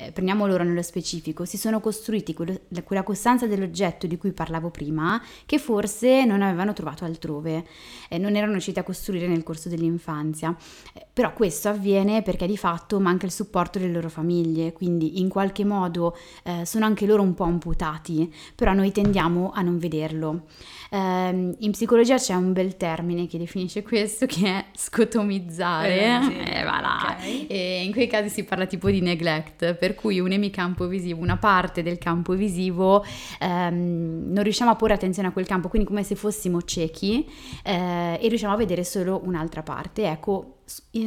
eh, 0.00 0.12
prendiamo 0.12 0.46
loro 0.46 0.64
nello 0.64 0.82
specifico, 0.82 1.44
si 1.44 1.56
sono 1.56 1.80
costruiti 1.80 2.34
quello, 2.34 2.58
quella 2.84 3.02
costanza 3.02 3.46
dell'oggetto 3.46 4.06
di 4.06 4.16
cui 4.16 4.32
parlavo 4.32 4.70
prima, 4.70 5.22
che 5.46 5.58
forse 5.58 6.24
non 6.24 6.42
avevano 6.42 6.72
trovato 6.72 7.04
altrove, 7.04 7.66
eh, 8.08 8.18
non 8.18 8.36
erano 8.36 8.52
riusciti 8.52 8.78
a 8.78 8.82
costruire 8.82 9.26
nel 9.26 9.42
corso 9.42 9.68
dell'infanzia. 9.68 10.56
Eh, 10.94 11.06
però 11.12 11.32
questo 11.32 11.68
avviene 11.68 12.22
perché 12.22 12.46
di 12.46 12.56
fatto 12.56 12.98
manca 13.00 13.26
il 13.26 13.32
supporto 13.32 13.78
delle 13.78 13.92
loro 13.92 14.08
famiglie, 14.08 14.72
quindi 14.72 15.20
in 15.20 15.28
qualche 15.28 15.64
modo 15.64 16.16
eh, 16.44 16.64
sono 16.64 16.84
anche 16.86 17.06
loro 17.06 17.22
un 17.22 17.34
po' 17.34 17.44
amputati, 17.44 18.32
però 18.54 18.72
noi 18.72 18.92
tendiamo 18.92 19.50
a 19.54 19.60
non 19.60 19.78
vederlo. 19.78 20.46
Um, 20.90 21.54
in 21.60 21.70
psicologia 21.70 22.16
c'è 22.16 22.34
un 22.34 22.52
bel 22.52 22.76
termine 22.76 23.28
che 23.28 23.38
definisce 23.38 23.82
questo 23.82 24.26
che 24.26 24.46
è 24.46 24.64
scotomizzare, 24.74 26.00
eh, 26.00 26.22
sì. 26.22 26.36
eh, 26.50 26.66
okay. 26.66 27.46
e 27.46 27.84
in 27.84 27.92
quei 27.92 28.08
casi 28.08 28.28
si 28.28 28.42
parla 28.42 28.66
tipo 28.66 28.90
di 28.90 29.00
neglect, 29.00 29.74
per 29.74 29.94
cui 29.94 30.18
un 30.18 30.32
emicampo 30.32 30.86
visivo, 30.86 31.20
una 31.20 31.36
parte 31.36 31.82
del 31.82 31.98
campo 31.98 32.34
visivo, 32.34 33.04
um, 33.40 34.32
non 34.32 34.42
riusciamo 34.42 34.72
a 34.72 34.74
porre 34.74 34.94
attenzione 34.94 35.28
a 35.28 35.32
quel 35.32 35.46
campo, 35.46 35.68
quindi 35.68 35.86
come 35.86 36.02
se 36.02 36.16
fossimo 36.16 36.60
ciechi 36.62 37.24
eh, 37.62 38.18
e 38.20 38.28
riusciamo 38.28 38.52
a 38.52 38.56
vedere 38.56 38.82
solo 38.82 39.20
un'altra 39.24 39.62
parte. 39.62 40.06
Ecco, 40.06 40.59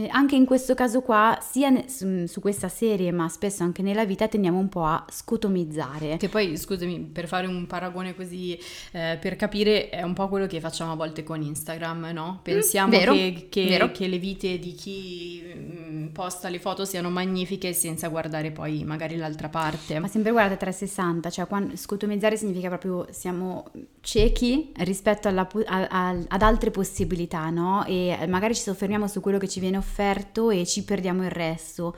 anche 0.10 0.36
in 0.36 0.45
questo 0.45 0.73
caso 0.73 1.02
qua, 1.02 1.38
sia 1.41 1.88
su, 1.88 2.26
su, 2.26 2.41
questa 2.41 2.67
serie, 2.67 3.12
ma 3.12 3.30
spesso 3.30 3.63
anche 3.63 3.82
nella 3.82 4.06
vita, 4.06 4.28
tendiamo 4.28 4.58
un 4.58 4.69
po' 4.69 4.86
a 4.86 5.06
scotomizzare. 5.10 6.17
Che 6.17 6.30
poi, 6.30 6.58
scusami, 6.58 6.99
per 6.99 7.28
fare 7.28 7.47
un 7.47 7.65
paragone 7.65 8.15
così, 8.15 8.58
eh, 8.91 9.17
per 9.19 9.36
capire, 9.36 9.89
è 9.89 10.02
un 10.02 10.13
po' 10.13 10.28
quello 10.28 10.47
che 10.47 10.60
facciamo 10.60 10.91
a 10.91 10.95
volte 10.95 11.23
con 11.23 11.41
Instagram, 11.41 12.12
no? 12.13 12.39
Mm, 12.39 12.43
Pensiamo 12.43 12.97
mm, 12.97 13.02
che, 13.02 13.47
che, 13.49 13.91
che, 13.93 14.08
le 14.08 14.17
vite 14.17 14.60
di 14.60 14.73
chi 14.73 15.43
mm, 15.56 16.08
posta 16.08 16.49
le 16.49 16.60
foto 16.60 16.84
siano 16.86 17.10
magnifiche 17.10 17.73
senza 17.73 18.08
guardare 18.10 18.52
poi 18.52 18.84
magari 18.84 19.15
l'altra 19.15 19.49
parte. 19.49 19.99
Ma 19.99 20.08
sempre 20.08 20.32
guardate 20.32 20.58
360, 20.58 21.30
cioè 21.30 21.47
quando, 21.47 21.78
scotomizzare 21.78 22.36
significa 22.38 22.67
proprio 22.67 23.08
siamo 23.12 23.65
ciechi 24.02 24.71
rispetto 24.78 25.28
alla, 25.28 25.47
a, 25.65 25.88
a, 25.89 26.17
ad 26.28 26.41
altre 26.41 26.71
possibilità, 26.71 27.49
no? 27.49 27.86
E 27.86 28.17
magari 28.28 28.56
ci 28.56 28.62
soffermiamo 28.62 29.08
su 29.08 29.21
quello 29.21 29.38
che 29.38 29.47
ci 29.47 29.53
viene 29.60 29.78
offerto 29.78 30.50
e 30.50 30.66
ci 30.66 30.84
perdiamo 30.84 31.24
il 31.24 31.32
resto. 31.32 31.96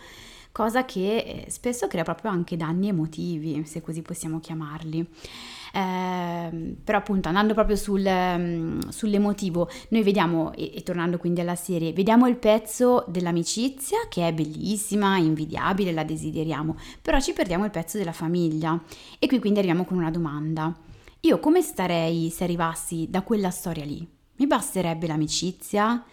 cosa 0.52 0.86
che 0.86 1.18
eh, 1.18 1.50
spesso 1.50 1.86
crea 1.88 2.04
proprio 2.04 2.32
anche 2.32 2.56
danni 2.56 2.88
emotivi, 2.88 3.66
se 3.66 3.82
così 3.82 4.02
possiamo 4.02 4.40
chiamarli. 4.40 5.06
Eh, 5.74 6.76
però 6.82 6.98
appunto 6.98 7.28
andando 7.28 7.54
proprio 7.54 7.76
sul, 7.76 8.06
um, 8.06 8.80
sull'emotivo, 8.88 9.70
noi 9.90 10.04
vediamo, 10.04 10.54
e, 10.54 10.72
e, 10.74 10.84
tornando 10.84 11.18
quindi 11.18 11.42
alla 11.42 11.56
serie, 11.56 11.92
vediamo 11.92 12.28
il 12.28 12.38
pezzo 12.38 13.04
dell'amicizia 13.10 13.98
che 14.08 14.26
è 14.26 14.32
bellissima, 14.32 15.18
invidiabile, 15.18 15.92
la 15.92 16.06
desideriamo, 16.06 16.78
però 17.02 17.20
ci 17.20 17.34
perdiamo 17.34 17.66
il 17.66 17.72
pezzo 17.72 17.98
della 17.98 18.14
famiglia. 18.14 18.82
E 19.20 19.28
qui 19.28 19.40
quindi 19.40 19.60
arriviamo 19.60 19.84
con 19.84 19.98
una 19.98 20.12
domanda. 20.12 20.74
Io 21.22 21.40
come 21.40 21.62
starei 21.62 22.30
se 22.30 22.46
arrivassi 22.46 23.08
da 23.10 23.24
quella 23.24 23.50
storia 23.50 23.84
lì? 23.84 24.08
Mi 24.38 24.48
basterebbe 24.48 25.08
l'amicizia? 25.08 26.06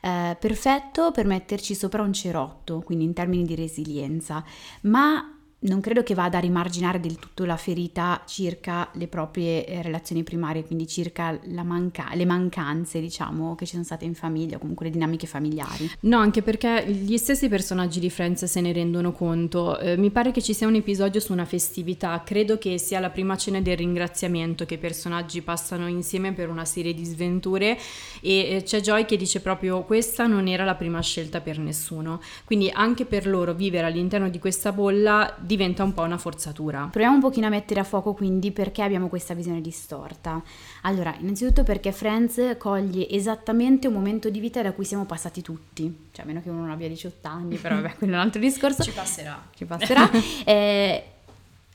Eh, 0.00 0.36
perfetto 0.38 1.10
per 1.10 1.26
metterci 1.26 1.74
sopra 1.74 2.02
un 2.02 2.12
cerotto, 2.12 2.80
quindi 2.80 3.04
in 3.04 3.12
termini 3.14 3.44
di 3.44 3.54
resilienza, 3.54 4.44
ma 4.82 5.37
non 5.60 5.80
credo 5.80 6.04
che 6.04 6.14
vada 6.14 6.38
a 6.38 6.40
rimarginare 6.40 7.00
del 7.00 7.18
tutto 7.18 7.44
la 7.44 7.56
ferita 7.56 8.22
circa 8.26 8.88
le 8.92 9.08
proprie 9.08 9.66
eh, 9.66 9.82
relazioni 9.82 10.22
primarie, 10.22 10.64
quindi 10.64 10.86
circa 10.86 11.36
manca- 11.64 12.10
le 12.14 12.24
mancanze, 12.24 13.00
diciamo, 13.00 13.56
che 13.56 13.64
ci 13.64 13.72
sono 13.72 13.82
state 13.82 14.04
in 14.04 14.14
famiglia 14.14 14.56
o 14.56 14.58
comunque 14.60 14.86
le 14.86 14.92
dinamiche 14.92 15.26
familiari. 15.26 15.90
No, 16.00 16.18
anche 16.18 16.42
perché 16.42 16.86
gli 16.86 17.16
stessi 17.16 17.48
personaggi 17.48 17.98
di 17.98 18.08
Friends 18.08 18.44
se 18.44 18.60
ne 18.60 18.72
rendono 18.72 19.10
conto. 19.10 19.78
Eh, 19.80 19.96
mi 19.96 20.10
pare 20.10 20.30
che 20.30 20.40
ci 20.40 20.54
sia 20.54 20.68
un 20.68 20.76
episodio 20.76 21.18
su 21.18 21.32
una 21.32 21.44
festività, 21.44 22.22
credo 22.24 22.56
che 22.58 22.78
sia 22.78 23.00
la 23.00 23.10
prima 23.10 23.36
cena 23.36 23.60
del 23.60 23.76
ringraziamento 23.76 24.64
che 24.64 24.74
i 24.74 24.78
personaggi 24.78 25.42
passano 25.42 25.88
insieme 25.88 26.32
per 26.32 26.50
una 26.50 26.64
serie 26.64 26.94
di 26.94 27.04
sventure 27.04 27.76
e 28.20 28.56
eh, 28.56 28.62
c'è 28.62 28.80
Joy 28.80 29.06
che 29.06 29.16
dice 29.16 29.40
proprio 29.40 29.82
questa 29.82 30.26
non 30.26 30.46
era 30.46 30.64
la 30.64 30.76
prima 30.76 31.00
scelta 31.00 31.40
per 31.40 31.58
nessuno. 31.58 32.20
Quindi 32.44 32.70
anche 32.72 33.04
per 33.06 33.26
loro 33.26 33.54
vivere 33.54 33.86
all'interno 33.86 34.28
di 34.28 34.38
questa 34.38 34.70
bolla 34.70 35.34
diventa 35.48 35.82
un 35.82 35.94
po' 35.94 36.02
una 36.02 36.18
forzatura. 36.18 36.88
Proviamo 36.90 37.14
un 37.14 37.20
pochino 37.22 37.46
a 37.46 37.48
mettere 37.48 37.80
a 37.80 37.84
fuoco 37.84 38.12
quindi 38.12 38.52
perché 38.52 38.82
abbiamo 38.82 39.08
questa 39.08 39.32
visione 39.32 39.62
distorta. 39.62 40.42
Allora, 40.82 41.14
innanzitutto 41.18 41.62
perché 41.64 41.90
Friends 41.90 42.56
coglie 42.58 43.08
esattamente 43.08 43.86
un 43.88 43.94
momento 43.94 44.28
di 44.28 44.40
vita 44.40 44.60
da 44.60 44.72
cui 44.72 44.84
siamo 44.84 45.06
passati 45.06 45.40
tutti, 45.40 46.08
cioè 46.12 46.24
a 46.24 46.28
meno 46.28 46.42
che 46.42 46.50
uno 46.50 46.60
non 46.60 46.70
abbia 46.70 46.86
18 46.88 47.26
anni, 47.26 47.56
però 47.56 47.76
vabbè, 47.76 47.94
quello 47.98 48.12
è 48.12 48.16
un 48.16 48.22
altro 48.22 48.40
discorso. 48.40 48.82
Ci 48.82 48.92
passerà. 48.92 49.48
Ci 49.54 49.64
passerà. 49.64 50.10
eh, 50.44 51.04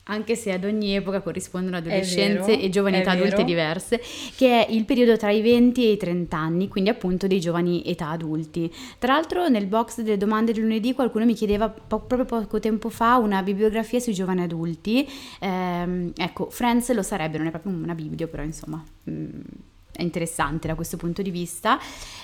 anche 0.04 0.36
se 0.36 0.52
ad 0.52 0.64
ogni 0.64 0.94
epoca 0.94 1.20
corrispondono 1.20 1.76
adolescenze 1.76 2.52
vero, 2.52 2.62
e 2.62 2.68
giovani 2.68 2.98
età 2.98 3.12
adulte 3.12 3.44
diverse, 3.44 4.00
che 4.36 4.66
è 4.66 4.70
il 4.70 4.84
periodo 4.84 5.16
tra 5.16 5.30
i 5.30 5.40
20 5.40 5.84
e 5.84 5.92
i 5.92 5.96
30 5.96 6.36
anni, 6.36 6.68
quindi 6.68 6.90
appunto 6.90 7.26
dei 7.26 7.40
giovani 7.40 7.82
età 7.86 8.10
adulti. 8.10 8.72
Tra 8.98 9.14
l'altro 9.14 9.48
nel 9.48 9.66
box 9.66 10.02
delle 10.02 10.16
domande 10.16 10.52
di 10.52 10.60
lunedì 10.60 10.92
qualcuno 10.92 11.24
mi 11.24 11.34
chiedeva 11.34 11.68
po- 11.68 12.00
proprio 12.00 12.26
poco 12.26 12.60
tempo 12.60 12.88
fa 12.88 13.16
una 13.16 13.42
bibliografia 13.42 14.00
sui 14.00 14.12
giovani 14.12 14.42
adulti, 14.42 15.08
ehm, 15.40 16.12
ecco, 16.16 16.50
Friends 16.50 16.92
lo 16.92 17.02
sarebbe, 17.02 17.38
non 17.38 17.46
è 17.46 17.50
proprio 17.50 17.72
una 17.72 17.94
biblio, 17.94 18.28
però 18.28 18.42
insomma... 18.42 18.82
Mh, 19.04 19.12
mm, 19.12 19.40
è 19.96 20.02
interessante 20.02 20.68
da 20.68 20.74
questo 20.74 20.96
punto 20.96 21.22
di 21.22 21.30
vista. 21.30 21.78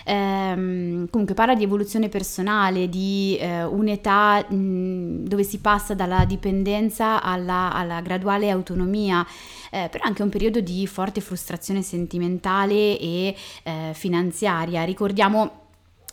Ehm, 0.05 1.09
comunque 1.11 1.35
parla 1.35 1.55
di 1.55 1.65
evoluzione 1.65 2.09
personale, 2.09 2.89
di 2.89 3.37
eh, 3.41 3.65
un'età 3.65 4.45
mh, 4.49 5.25
dove 5.25 5.45
si 5.45 5.59
passa 5.59 5.95
dalla 5.95 6.25
dipendenza 6.25 7.23
alla, 7.23 7.73
alla 7.73 8.01
graduale 8.01 8.51
autonomia, 8.51 9.27
eh, 9.71 9.89
però 9.91 10.05
anche 10.05 10.23
un 10.23 10.29
periodo 10.29 10.61
di 10.61 10.87
forte 10.87 11.21
frustrazione 11.21 11.83
sentimentale 11.83 12.99
e 12.99 13.35
eh, 13.63 13.91
finanziaria. 13.95 14.85
Ricordiamo 14.85 15.60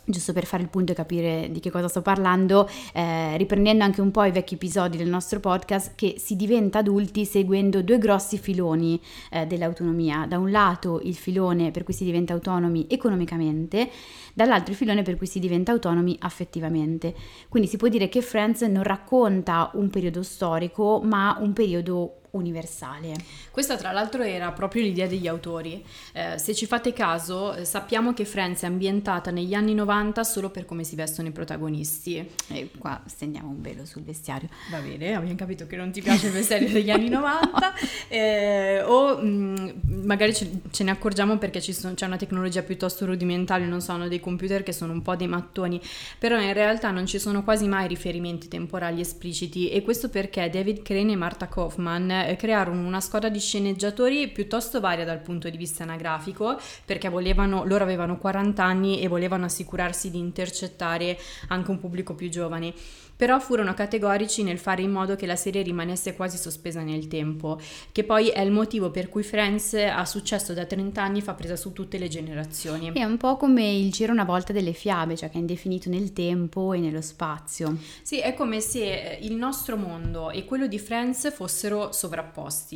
giusto 0.08 0.32
per 0.32 0.46
fare 0.46 0.62
il 0.62 0.68
punto 0.68 0.92
e 0.92 0.94
capire 0.94 1.48
di 1.50 1.60
che 1.60 1.70
cosa 1.70 1.88
sto 1.88 2.02
parlando, 2.02 2.68
eh, 2.92 3.36
riprendendo 3.36 3.84
anche 3.84 4.00
un 4.00 4.10
po' 4.10 4.24
i 4.24 4.32
vecchi 4.32 4.54
episodi 4.54 4.96
del 4.96 5.08
nostro 5.08 5.38
podcast, 5.38 5.92
che 5.94 6.14
si 6.18 6.34
diventa 6.34 6.78
adulti 6.78 7.24
seguendo 7.24 7.82
due 7.82 7.98
grossi 7.98 8.38
filoni 8.38 9.00
eh, 9.30 9.46
dell'autonomia. 9.46 10.26
Da 10.26 10.38
un 10.38 10.50
lato 10.50 11.00
il 11.02 11.14
filone 11.14 11.70
per 11.70 11.84
cui 11.84 11.94
si 11.94 12.04
diventa 12.04 12.32
autonomi 12.32 12.86
economicamente, 12.88 13.90
dall'altro 14.34 14.72
il 14.72 14.76
filone 14.76 15.02
per 15.02 15.16
cui 15.16 15.26
si 15.26 15.38
diventa 15.38 15.72
autonomi 15.72 16.16
affettivamente. 16.20 17.14
Quindi 17.48 17.68
si 17.68 17.76
può 17.76 17.88
dire 17.88 18.08
che 18.08 18.22
Friends 18.22 18.62
non 18.62 18.82
racconta 18.82 19.70
un 19.74 19.90
periodo 19.90 20.22
storico, 20.22 21.00
ma 21.02 21.36
un 21.40 21.52
periodo 21.52 22.20
universale. 22.32 23.14
Questa 23.50 23.76
tra 23.76 23.92
l'altro 23.92 24.22
era 24.22 24.52
proprio 24.52 24.82
l'idea 24.82 25.06
degli 25.06 25.26
autori. 25.26 25.84
Eh, 26.12 26.38
se 26.38 26.54
ci 26.54 26.66
fate 26.66 26.92
caso, 26.92 27.54
eh, 27.54 27.64
sappiamo 27.64 28.12
che 28.12 28.24
Friends 28.24 28.62
è 28.62 28.66
ambientata 28.66 29.30
negli 29.30 29.54
anni 29.54 29.74
90 29.74 30.24
solo 30.24 30.50
per 30.50 30.64
come 30.64 30.84
si 30.84 30.96
vestono 30.96 31.28
i 31.28 31.32
protagonisti. 31.32 32.28
E 32.48 32.70
qua 32.78 33.00
stendiamo 33.06 33.48
un 33.48 33.60
velo 33.60 33.84
sul 33.84 34.02
vestiario. 34.02 34.48
Va 34.70 34.78
bene, 34.78 35.14
abbiamo 35.14 35.36
capito 35.36 35.66
che 35.66 35.76
non 35.76 35.90
ti 35.90 36.02
piace 36.02 36.26
il 36.26 36.32
vestiario 36.32 36.68
degli 36.68 36.90
anni 36.90 37.08
90. 37.08 37.74
Eh, 38.08 38.82
o 38.84 39.18
mh, 39.18 39.26
mm, 39.28 39.68
magari 40.04 40.34
ce, 40.34 40.60
ce, 40.70 40.82
ne 40.82 40.90
accorgiamo 40.90 41.36
perché 41.36 41.60
sono, 41.60 41.94
c'è 41.94 42.06
una 42.06 42.16
tecnologia 42.16 42.62
piuttosto 42.62 43.04
rudimentale, 43.04 43.66
non 43.66 43.82
so, 43.82 43.92
hanno 43.92 44.08
dei 44.08 44.20
computer 44.20 44.62
che 44.62 44.72
sono 44.72 44.92
un 44.92 45.02
po' 45.02 45.14
dei 45.14 45.26
mattoni, 45.26 45.80
però 46.18 46.40
in 46.40 46.52
realtà 46.52 46.90
non 46.90 47.06
ci 47.06 47.18
sono 47.18 47.44
quasi 47.44 47.68
mai 47.68 47.86
riferimenti 47.86 48.48
temporali 48.48 49.00
espliciti 49.00 49.68
e 49.68 49.82
questo 49.82 50.08
perché 50.08 50.48
David 50.48 50.82
Crane 50.82 51.12
e 51.12 51.16
Marta 51.16 51.48
Kaufman 51.48 52.10
eh, 52.26 52.36
crearono 52.36 52.86
una 52.86 53.00
squadra 53.00 53.28
di 53.28 53.38
sceneggiatori 53.40 54.28
piuttosto 54.28 54.80
varia 54.80 55.04
dal 55.04 55.20
punto 55.20 55.48
di 55.48 55.56
vista 55.56 55.82
anagrafico, 55.82 56.58
perché 56.84 57.08
volevano, 57.08 57.64
loro 57.64 57.84
avevano 57.84 58.18
40 58.18 58.62
anni 58.62 59.00
e 59.00 59.08
volevano 59.08 59.44
assicurarsi 59.44 60.10
di 60.10 60.18
intercettare 60.18 61.18
anche 61.48 61.70
un 61.70 61.78
pubblico 61.78 62.14
più 62.14 62.28
giovane 62.28 62.72
però 63.18 63.40
furono 63.40 63.74
categorici 63.74 64.44
nel 64.44 64.60
fare 64.60 64.82
in 64.82 64.92
modo 64.92 65.16
che 65.16 65.26
la 65.26 65.34
serie 65.34 65.62
rimanesse 65.62 66.14
quasi 66.14 66.38
sospesa 66.38 66.82
nel 66.82 67.08
tempo, 67.08 67.58
che 67.90 68.04
poi 68.04 68.28
è 68.28 68.40
il 68.42 68.52
motivo 68.52 68.92
per 68.92 69.08
cui 69.08 69.24
Friends 69.24 69.74
ha 69.74 70.04
successo 70.04 70.54
da 70.54 70.64
30 70.64 71.02
anni, 71.02 71.20
fa 71.20 71.34
presa 71.34 71.56
su 71.56 71.72
tutte 71.72 71.98
le 71.98 72.06
generazioni. 72.06 72.92
È 72.92 73.02
un 73.02 73.16
po' 73.16 73.36
come 73.36 73.68
il 73.74 73.90
giro 73.90 74.12
una 74.12 74.22
volta 74.22 74.52
delle 74.52 74.72
fiabe, 74.72 75.16
cioè 75.16 75.30
che 75.30 75.34
è 75.34 75.40
indefinito 75.40 75.90
nel 75.90 76.12
tempo 76.12 76.72
e 76.72 76.78
nello 76.78 77.00
spazio. 77.00 77.76
Sì, 78.02 78.20
è 78.20 78.34
come 78.34 78.60
se 78.60 79.18
il 79.20 79.34
nostro 79.34 79.76
mondo 79.76 80.30
e 80.30 80.44
quello 80.44 80.68
di 80.68 80.78
Friends 80.78 81.34
fossero 81.34 81.90
sovrapposti, 81.90 82.07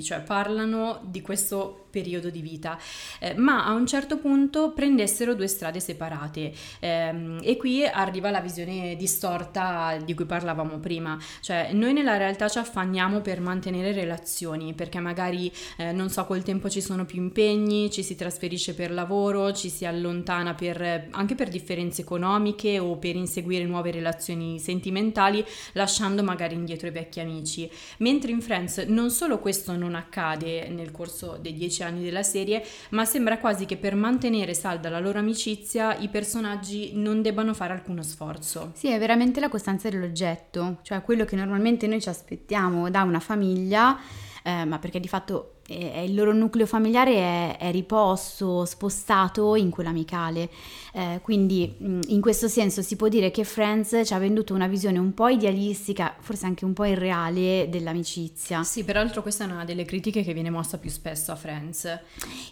cioè 0.03 0.21
parlano 0.21 1.01
di 1.05 1.21
questo 1.21 1.83
periodo 1.93 2.31
di 2.31 2.41
vita, 2.41 2.79
eh, 3.21 3.35
ma 3.35 3.67
a 3.67 3.73
un 3.73 3.87
certo 3.87 4.17
punto 4.17 4.73
prendessero 4.73 5.35
due 5.35 5.47
strade 5.47 5.79
separate. 5.79 6.53
Eh, 6.81 7.39
e 7.43 7.57
qui 7.57 7.85
arriva 7.85 8.31
la 8.31 8.41
visione 8.41 8.97
distorta 8.97 9.99
di 10.03 10.15
cui 10.15 10.25
parlavamo 10.25 10.79
prima, 10.79 11.19
cioè 11.41 11.71
noi 11.73 11.93
nella 11.93 12.17
realtà 12.17 12.49
ci 12.49 12.59
affanniamo 12.59 13.21
per 13.21 13.41
mantenere 13.41 13.93
relazioni 13.93 14.73
perché 14.73 14.99
magari 14.99 15.53
eh, 15.77 15.93
non 15.93 16.09
so 16.09 16.25
col 16.25 16.43
tempo 16.43 16.71
ci 16.71 16.81
sono 16.81 17.05
più 17.05 17.21
impegni, 17.21 17.91
ci 17.91 18.03
si 18.03 18.17
trasferisce 18.17 18.75
per 18.75 18.91
lavoro, 18.91 19.53
ci 19.53 19.69
si 19.69 19.85
allontana 19.85 20.55
per, 20.55 21.09
anche 21.11 21.35
per 21.35 21.51
differenze 21.51 22.01
economiche 22.01 22.79
o 22.79 22.97
per 22.97 23.17
inseguire 23.17 23.65
nuove 23.65 23.91
relazioni 23.91 24.59
sentimentali 24.59 25.45
lasciando 25.73 26.23
magari 26.23 26.55
indietro 26.55 26.87
i 26.87 26.91
vecchi 26.91 27.21
amici, 27.21 27.71
mentre 27.99 28.31
in 28.31 28.41
Friends 28.41 28.79
non 28.89 29.11
solo 29.23 29.39
questo 29.39 29.77
non 29.77 29.95
accade 29.95 30.69
nel 30.69 30.91
corso 30.91 31.39
dei 31.41 31.53
dieci 31.53 31.85
anni 31.85 32.03
della 32.03 32.25
serie, 32.25 32.61
ma 32.91 33.05
sembra 33.05 33.39
quasi 33.39 33.67
che 33.67 33.77
per 33.77 33.95
mantenere 33.95 34.53
salda 34.53 34.89
la 34.89 34.99
loro 34.99 35.21
amicizia 35.21 35.97
i 35.99 36.09
personaggi 36.09 36.91
non 36.95 37.23
debbano 37.23 37.55
fare 37.55 37.73
alcuno 37.73 38.03
sforzo. 38.03 38.73
Sì, 38.75 38.89
è 38.89 38.99
veramente 38.99 39.39
la 39.39 39.49
costanza 39.49 39.89
dell'oggetto, 39.89 40.79
cioè 40.83 41.03
quello 41.03 41.25
che 41.25 41.37
normalmente 41.37 41.87
noi 41.87 42.01
ci 42.01 42.09
aspettiamo 42.09 42.91
da 42.91 43.03
una 43.03 43.21
famiglia, 43.21 43.97
eh, 44.43 44.65
ma 44.65 44.81
perché 44.81 44.99
di 44.99 45.07
fatto 45.07 45.61
il 45.67 46.15
loro 46.15 46.33
nucleo 46.33 46.67
familiare 46.67 47.15
è, 47.15 47.57
è 47.59 47.71
riposto, 47.71 48.65
spostato 48.65 49.55
in 49.55 49.71
quello 49.71 49.91
amicale. 49.91 50.51
Eh, 50.95 51.21
quindi 51.23 51.75
in 51.79 52.21
questo 52.21 52.49
senso 52.49 52.83
si 52.83 52.97
può 52.97 53.09
dire 53.09 53.31
che 53.31 53.45
Friends 53.45 54.03
ci 54.05 54.13
ha 54.13 54.19
venduto 54.19 54.55
una 54.55 54.67
visione 54.67 54.99
un 54.99 55.15
po' 55.15 55.29
idealistica, 55.29 56.15
forse 56.19 56.47
anche 56.47 56.65
un 56.65 56.73
po' 56.73 56.85
irreale 56.85 57.69
dell'amicizia. 57.71 58.63
Sì, 58.63 58.85
peraltro 58.85 59.23
questa 59.23 59.45
è 59.45 59.51
una 59.51 59.65
delle 59.65 59.85
critiche 59.85 60.23
che 60.23 60.35
viene 60.35 60.51
mossa 60.51 60.79
più 60.79 60.91
spesso 60.91 61.33
a 61.33 61.37
Friends. 61.37 61.99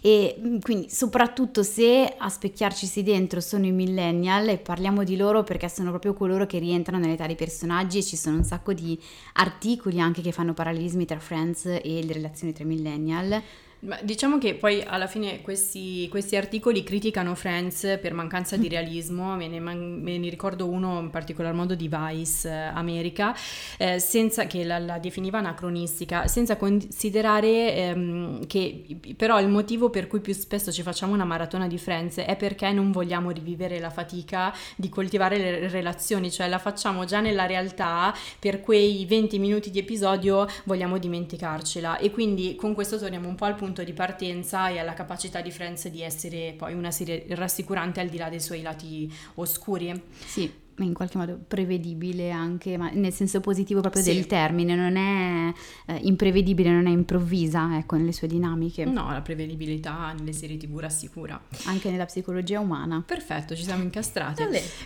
E 0.01 0.59
quindi 0.61 0.89
soprattutto 0.89 1.63
se 1.63 2.15
a 2.17 2.29
specchiarcisi 2.29 3.03
dentro 3.03 3.41
sono 3.41 3.65
i 3.65 3.71
millennial 3.71 4.47
e 4.47 4.57
parliamo 4.57 5.03
di 5.03 5.17
loro 5.17 5.43
perché 5.43 5.69
sono 5.69 5.89
proprio 5.89 6.13
coloro 6.13 6.45
che 6.45 6.59
rientrano 6.59 7.03
nell'età 7.03 7.27
dei 7.27 7.35
personaggi 7.35 7.99
e 7.99 8.03
ci 8.03 8.15
sono 8.15 8.37
un 8.37 8.43
sacco 8.43 8.73
di 8.73 8.99
articoli 9.33 9.99
anche 9.99 10.21
che 10.21 10.31
fanno 10.31 10.53
parallelismi 10.53 11.05
tra 11.05 11.19
Friends 11.19 11.65
e 11.65 12.03
le 12.03 12.13
relazioni 12.13 12.53
tra 12.53 12.63
i 12.63 12.67
millennial 12.67 13.00
millennial 13.01 13.43
Ma 13.83 13.97
diciamo 14.03 14.37
che 14.37 14.53
poi 14.53 14.83
alla 14.85 15.07
fine 15.07 15.41
questi, 15.41 16.07
questi, 16.09 16.35
articoli 16.35 16.83
criticano 16.83 17.33
Friends 17.33 17.97
per 17.99 18.13
mancanza 18.13 18.55
di 18.55 18.67
realismo, 18.67 19.35
me 19.35 19.47
ne, 19.47 19.59
me 19.59 19.73
ne, 20.19 20.29
ricordo 20.29 20.67
uno 20.69 20.99
in 20.99 21.09
particolar 21.09 21.53
modo 21.53 21.73
di 21.73 21.89
Vice 21.89 22.47
eh, 22.47 22.51
America, 22.51 23.35
eh, 23.77 23.97
senza, 23.97 24.45
che 24.45 24.63
la, 24.63 24.77
la, 24.77 24.99
definiva 24.99 25.39
anacronistica, 25.39 26.27
senza 26.27 26.57
considerare 26.57 27.75
ehm, 27.75 28.45
che 28.45 28.85
però 29.17 29.39
il 29.41 29.47
motivo 29.47 29.89
per 29.89 30.05
cui 30.05 30.19
più 30.19 30.33
spesso 30.33 30.71
ci 30.71 30.83
facciamo 30.83 31.13
una 31.13 31.25
maratona 31.25 31.67
di 31.67 31.79
Friends 31.79 32.17
è 32.17 32.35
perché 32.35 32.71
non 32.71 32.91
vogliamo 32.91 33.31
rivivere 33.31 33.79
la 33.79 33.89
fatica 33.89 34.53
di 34.75 34.89
coltivare 34.89 35.37
le 35.37 35.69
relazioni, 35.69 36.29
cioè 36.29 36.47
la 36.47 36.59
facciamo 36.59 37.05
già 37.05 37.19
nella 37.19 37.47
realtà, 37.47 38.13
per 38.37 38.61
quei 38.61 39.07
20 39.07 39.39
minuti 39.39 39.71
di 39.71 39.79
episodio 39.79 40.45
vogliamo 40.65 40.99
dimenticarcela. 40.99 41.97
E 41.97 42.11
quindi 42.11 42.53
con 42.55 42.75
questo 42.75 42.99
torniamo 42.99 43.27
un 43.27 43.33
po' 43.33 43.45
al 43.45 43.55
punto 43.55 43.69
punto 43.71 43.83
di 43.85 43.93
partenza 43.93 44.67
e 44.67 44.79
alla 44.79 44.93
capacità 44.93 45.39
di 45.39 45.49
Friends 45.49 45.87
di 45.87 46.01
essere 46.01 46.53
poi 46.57 46.73
una 46.73 46.91
serie 46.91 47.25
rassicurante 47.29 48.01
al 48.01 48.09
di 48.09 48.17
là 48.17 48.27
dei 48.29 48.41
suoi 48.41 48.61
lati 48.61 49.11
oscuri. 49.35 49.93
Sì, 50.25 50.51
in 50.85 50.93
qualche 50.93 51.17
modo 51.17 51.39
prevedibile 51.47 52.31
anche, 52.31 52.77
ma 52.77 52.89
nel 52.91 53.13
senso 53.13 53.39
positivo 53.39 53.81
proprio 53.81 54.01
sì. 54.01 54.13
del 54.13 54.27
termine, 54.27 54.75
non 54.75 54.95
è 54.95 55.53
eh, 55.87 55.99
imprevedibile, 56.03 56.71
non 56.71 56.87
è 56.87 56.89
improvvisa, 56.89 57.77
ecco, 57.77 57.95
nelle 57.95 58.11
sue 58.11 58.27
dinamiche. 58.27 58.85
No, 58.85 59.11
la 59.11 59.21
prevedibilità 59.21 60.13
nelle 60.17 60.33
serie 60.33 60.57
tv 60.57 60.79
rassicura. 60.79 61.39
Anche 61.65 61.89
nella 61.89 62.05
psicologia 62.05 62.59
umana. 62.59 63.03
Perfetto, 63.05 63.55
ci 63.55 63.63
siamo 63.63 63.83
incastrati. 63.83 64.43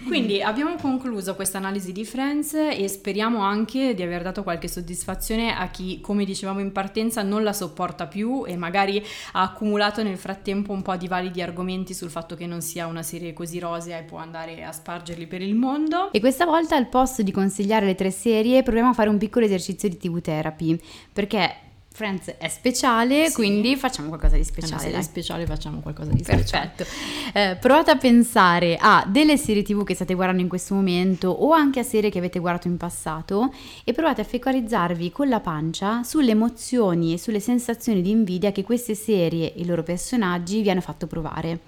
Quindi 0.07 0.41
abbiamo 0.41 0.75
concluso 0.75 1.35
questa 1.35 1.57
analisi 1.57 1.91
di 1.91 2.05
Friends 2.05 2.53
e 2.53 2.87
speriamo 2.87 3.39
anche 3.39 3.93
di 3.93 4.01
aver 4.01 4.23
dato 4.23 4.43
qualche 4.43 4.67
soddisfazione 4.67 5.55
a 5.55 5.67
chi, 5.69 5.99
come 6.01 6.25
dicevamo 6.25 6.59
in 6.59 6.71
partenza, 6.71 7.21
non 7.21 7.43
la 7.43 7.53
sopporta 7.53 8.07
più 8.07 8.45
e 8.45 8.55
magari 8.55 9.03
ha 9.33 9.41
accumulato 9.41 10.03
nel 10.03 10.17
frattempo 10.17 10.71
un 10.71 10.81
po' 10.81 10.95
di 10.95 11.07
validi 11.07 11.41
argomenti 11.41 11.93
sul 11.93 12.09
fatto 12.09 12.35
che 12.35 12.45
non 12.45 12.61
sia 12.61 12.87
una 12.87 13.03
serie 13.03 13.33
così 13.33 13.59
rosea 13.59 13.97
e 13.97 14.03
può 14.03 14.17
andare 14.17 14.63
a 14.63 14.71
spargerli 14.71 15.27
per 15.27 15.41
il 15.41 15.55
mondo 15.55 15.84
mondo. 15.85 16.11
E 16.11 16.19
questa 16.19 16.45
volta 16.45 16.75
al 16.75 16.87
posto 16.87 17.21
di 17.21 17.31
consigliare 17.31 17.85
le 17.85 17.95
tre 17.95 18.11
serie 18.11 18.63
proviamo 18.63 18.89
a 18.89 18.93
fare 18.93 19.09
un 19.09 19.17
piccolo 19.17 19.45
esercizio 19.45 19.87
di 19.87 19.97
TV 19.97 20.19
therapy, 20.19 20.79
perché 21.13 21.57
Friends 21.95 22.35
è 22.37 22.49
speciale, 22.49 23.27
sì. 23.27 23.35
quindi 23.35 23.77
facciamo 23.77 24.09
qualcosa 24.09 24.35
di 24.35 24.43
speciale. 24.43 24.91
È 24.91 25.01
speciale, 25.01 25.45
facciamo 25.45 25.79
qualcosa 25.79 26.11
di 26.11 26.21
speciale. 26.21 26.73
Perfetto. 26.75 27.37
Eh, 27.39 27.55
provate 27.55 27.91
a 27.91 27.95
pensare 27.95 28.77
a 28.77 29.05
delle 29.07 29.37
serie 29.37 29.63
TV 29.63 29.85
che 29.85 29.95
state 29.95 30.13
guardando 30.13 30.41
in 30.41 30.49
questo 30.49 30.73
momento 30.73 31.29
o 31.29 31.51
anche 31.53 31.79
a 31.79 31.83
serie 31.83 32.09
che 32.09 32.17
avete 32.17 32.39
guardato 32.39 32.67
in 32.67 32.75
passato 32.75 33.53
e 33.85 33.93
provate 33.93 34.19
a 34.19 34.23
focalizzarvi 34.25 35.09
con 35.09 35.29
la 35.29 35.39
pancia 35.39 36.03
sulle 36.03 36.31
emozioni 36.31 37.13
e 37.13 37.17
sulle 37.17 37.39
sensazioni 37.39 38.01
di 38.01 38.09
invidia 38.09 38.51
che 38.51 38.63
queste 38.63 38.93
serie 38.93 39.53
e 39.53 39.61
i 39.61 39.65
loro 39.65 39.83
personaggi 39.83 40.61
vi 40.61 40.69
hanno 40.69 40.81
fatto 40.81 41.07
provare. 41.07 41.59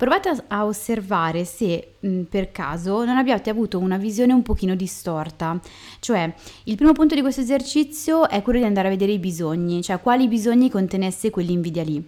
Provate 0.00 0.34
a 0.48 0.64
osservare 0.64 1.44
se 1.44 1.96
mh, 2.00 2.22
per 2.22 2.52
caso 2.52 3.04
non 3.04 3.18
abbiate 3.18 3.50
avuto 3.50 3.78
una 3.78 3.98
visione 3.98 4.32
un 4.32 4.40
pochino 4.40 4.74
distorta. 4.74 5.60
Cioè, 5.98 6.32
il 6.64 6.76
primo 6.76 6.92
punto 6.92 7.14
di 7.14 7.20
questo 7.20 7.42
esercizio 7.42 8.26
è 8.26 8.40
quello 8.40 8.60
di 8.60 8.64
andare 8.64 8.86
a 8.86 8.92
vedere 8.92 9.12
i 9.12 9.18
bisogni, 9.18 9.82
cioè 9.82 10.00
quali 10.00 10.26
bisogni 10.26 10.70
contenesse 10.70 11.28
quell'invidia 11.28 11.82
lì. 11.82 12.02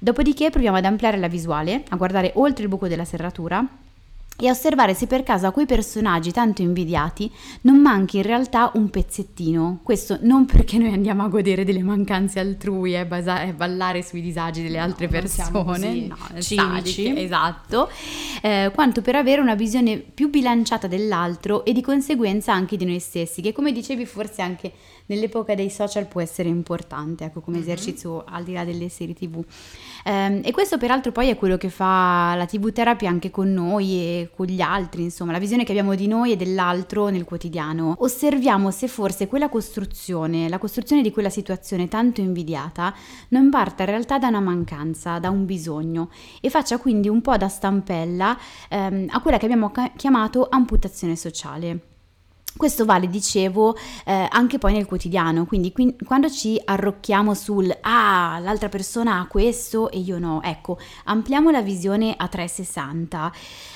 Dopodiché 0.00 0.48
proviamo 0.48 0.78
ad 0.78 0.86
ampliare 0.86 1.18
la 1.18 1.28
visuale, 1.28 1.84
a 1.90 1.96
guardare 1.96 2.32
oltre 2.36 2.62
il 2.62 2.70
buco 2.70 2.88
della 2.88 3.04
serratura 3.04 3.68
e 4.38 4.50
osservare 4.50 4.94
se 4.94 5.06
per 5.06 5.22
caso 5.22 5.46
a 5.46 5.50
quei 5.50 5.66
personaggi 5.66 6.30
tanto 6.30 6.62
invidiati 6.62 7.30
non 7.62 7.80
manchi 7.80 8.18
in 8.18 8.22
realtà 8.22 8.70
un 8.74 8.90
pezzettino. 8.90 9.80
Questo 9.82 10.18
non 10.22 10.44
perché 10.44 10.78
noi 10.78 10.92
andiamo 10.92 11.24
a 11.24 11.28
godere 11.28 11.64
delle 11.64 11.82
mancanze 11.82 12.38
altrui 12.38 12.94
e 12.94 13.06
basa- 13.06 13.46
ballare 13.46 14.02
sui 14.02 14.20
disagi 14.20 14.62
delle 14.62 14.78
altre 14.78 15.06
no, 15.06 15.12
persone, 15.12 16.06
no, 16.06 16.40
cinici, 16.40 17.18
esatto, 17.18 17.88
eh, 18.42 18.70
quanto 18.74 19.02
per 19.02 19.16
avere 19.16 19.40
una 19.40 19.54
visione 19.54 19.98
più 19.98 20.28
bilanciata 20.28 20.86
dell'altro 20.86 21.64
e 21.64 21.72
di 21.72 21.80
conseguenza 21.80 22.52
anche 22.52 22.76
di 22.76 22.84
noi 22.84 23.00
stessi, 23.00 23.40
che 23.40 23.52
come 23.52 23.72
dicevi 23.72 24.04
forse 24.04 24.42
anche 24.42 24.72
nell'epoca 25.06 25.54
dei 25.54 25.70
social 25.70 26.06
può 26.06 26.20
essere 26.20 26.48
importante, 26.48 27.24
ecco, 27.24 27.40
come 27.40 27.58
mm-hmm. 27.58 27.66
esercizio 27.66 28.24
al 28.26 28.44
di 28.44 28.52
là 28.52 28.64
delle 28.64 28.88
serie 28.88 29.14
tv. 29.14 29.44
Um, 30.04 30.40
e 30.44 30.50
questo 30.52 30.78
peraltro 30.78 31.12
poi 31.12 31.28
è 31.28 31.36
quello 31.36 31.56
che 31.56 31.68
fa 31.68 32.34
la 32.36 32.46
TV 32.46 32.72
terapia 32.72 33.08
anche 33.08 33.30
con 33.30 33.52
noi 33.52 33.94
e 33.94 34.30
con 34.34 34.46
gli 34.46 34.60
altri, 34.60 35.02
insomma, 35.02 35.32
la 35.32 35.38
visione 35.38 35.64
che 35.64 35.72
abbiamo 35.72 35.94
di 35.94 36.06
noi 36.06 36.32
e 36.32 36.36
dell'altro 36.36 37.08
nel 37.08 37.24
quotidiano. 37.24 37.96
Osserviamo 37.98 38.70
se 38.70 38.88
forse 38.88 39.26
quella 39.26 39.48
costruzione, 39.48 40.48
la 40.48 40.58
costruzione 40.58 41.02
di 41.02 41.10
quella 41.10 41.30
situazione 41.30 41.88
tanto 41.88 42.20
invidiata, 42.20 42.94
non 43.28 43.50
parta 43.50 43.82
in 43.82 43.90
realtà 43.90 44.18
da 44.18 44.28
una 44.28 44.40
mancanza, 44.40 45.18
da 45.18 45.30
un 45.30 45.44
bisogno 45.44 46.10
e 46.40 46.50
faccia 46.50 46.78
quindi 46.78 47.08
un 47.08 47.20
po' 47.20 47.36
da 47.36 47.48
stampella 47.48 48.36
um, 48.70 49.06
a 49.08 49.20
quella 49.20 49.38
che 49.38 49.44
abbiamo 49.46 49.72
chiamato 49.96 50.46
amputazione 50.48 51.16
sociale. 51.16 51.94
Questo 52.56 52.86
vale, 52.86 53.08
dicevo, 53.08 53.76
eh, 54.04 54.26
anche 54.30 54.58
poi 54.58 54.72
nel 54.72 54.86
quotidiano, 54.86 55.44
quindi 55.44 55.72
qui, 55.72 55.94
quando 56.04 56.30
ci 56.30 56.60
arrocchiamo 56.64 57.34
sul 57.34 57.76
ah, 57.82 58.38
l'altra 58.40 58.70
persona 58.70 59.20
ha 59.20 59.26
questo 59.26 59.90
e 59.90 59.98
io 59.98 60.18
no, 60.18 60.40
ecco, 60.42 60.78
ampliamo 61.04 61.50
la 61.50 61.60
visione 61.60 62.14
a 62.16 62.26
360. 62.28 63.32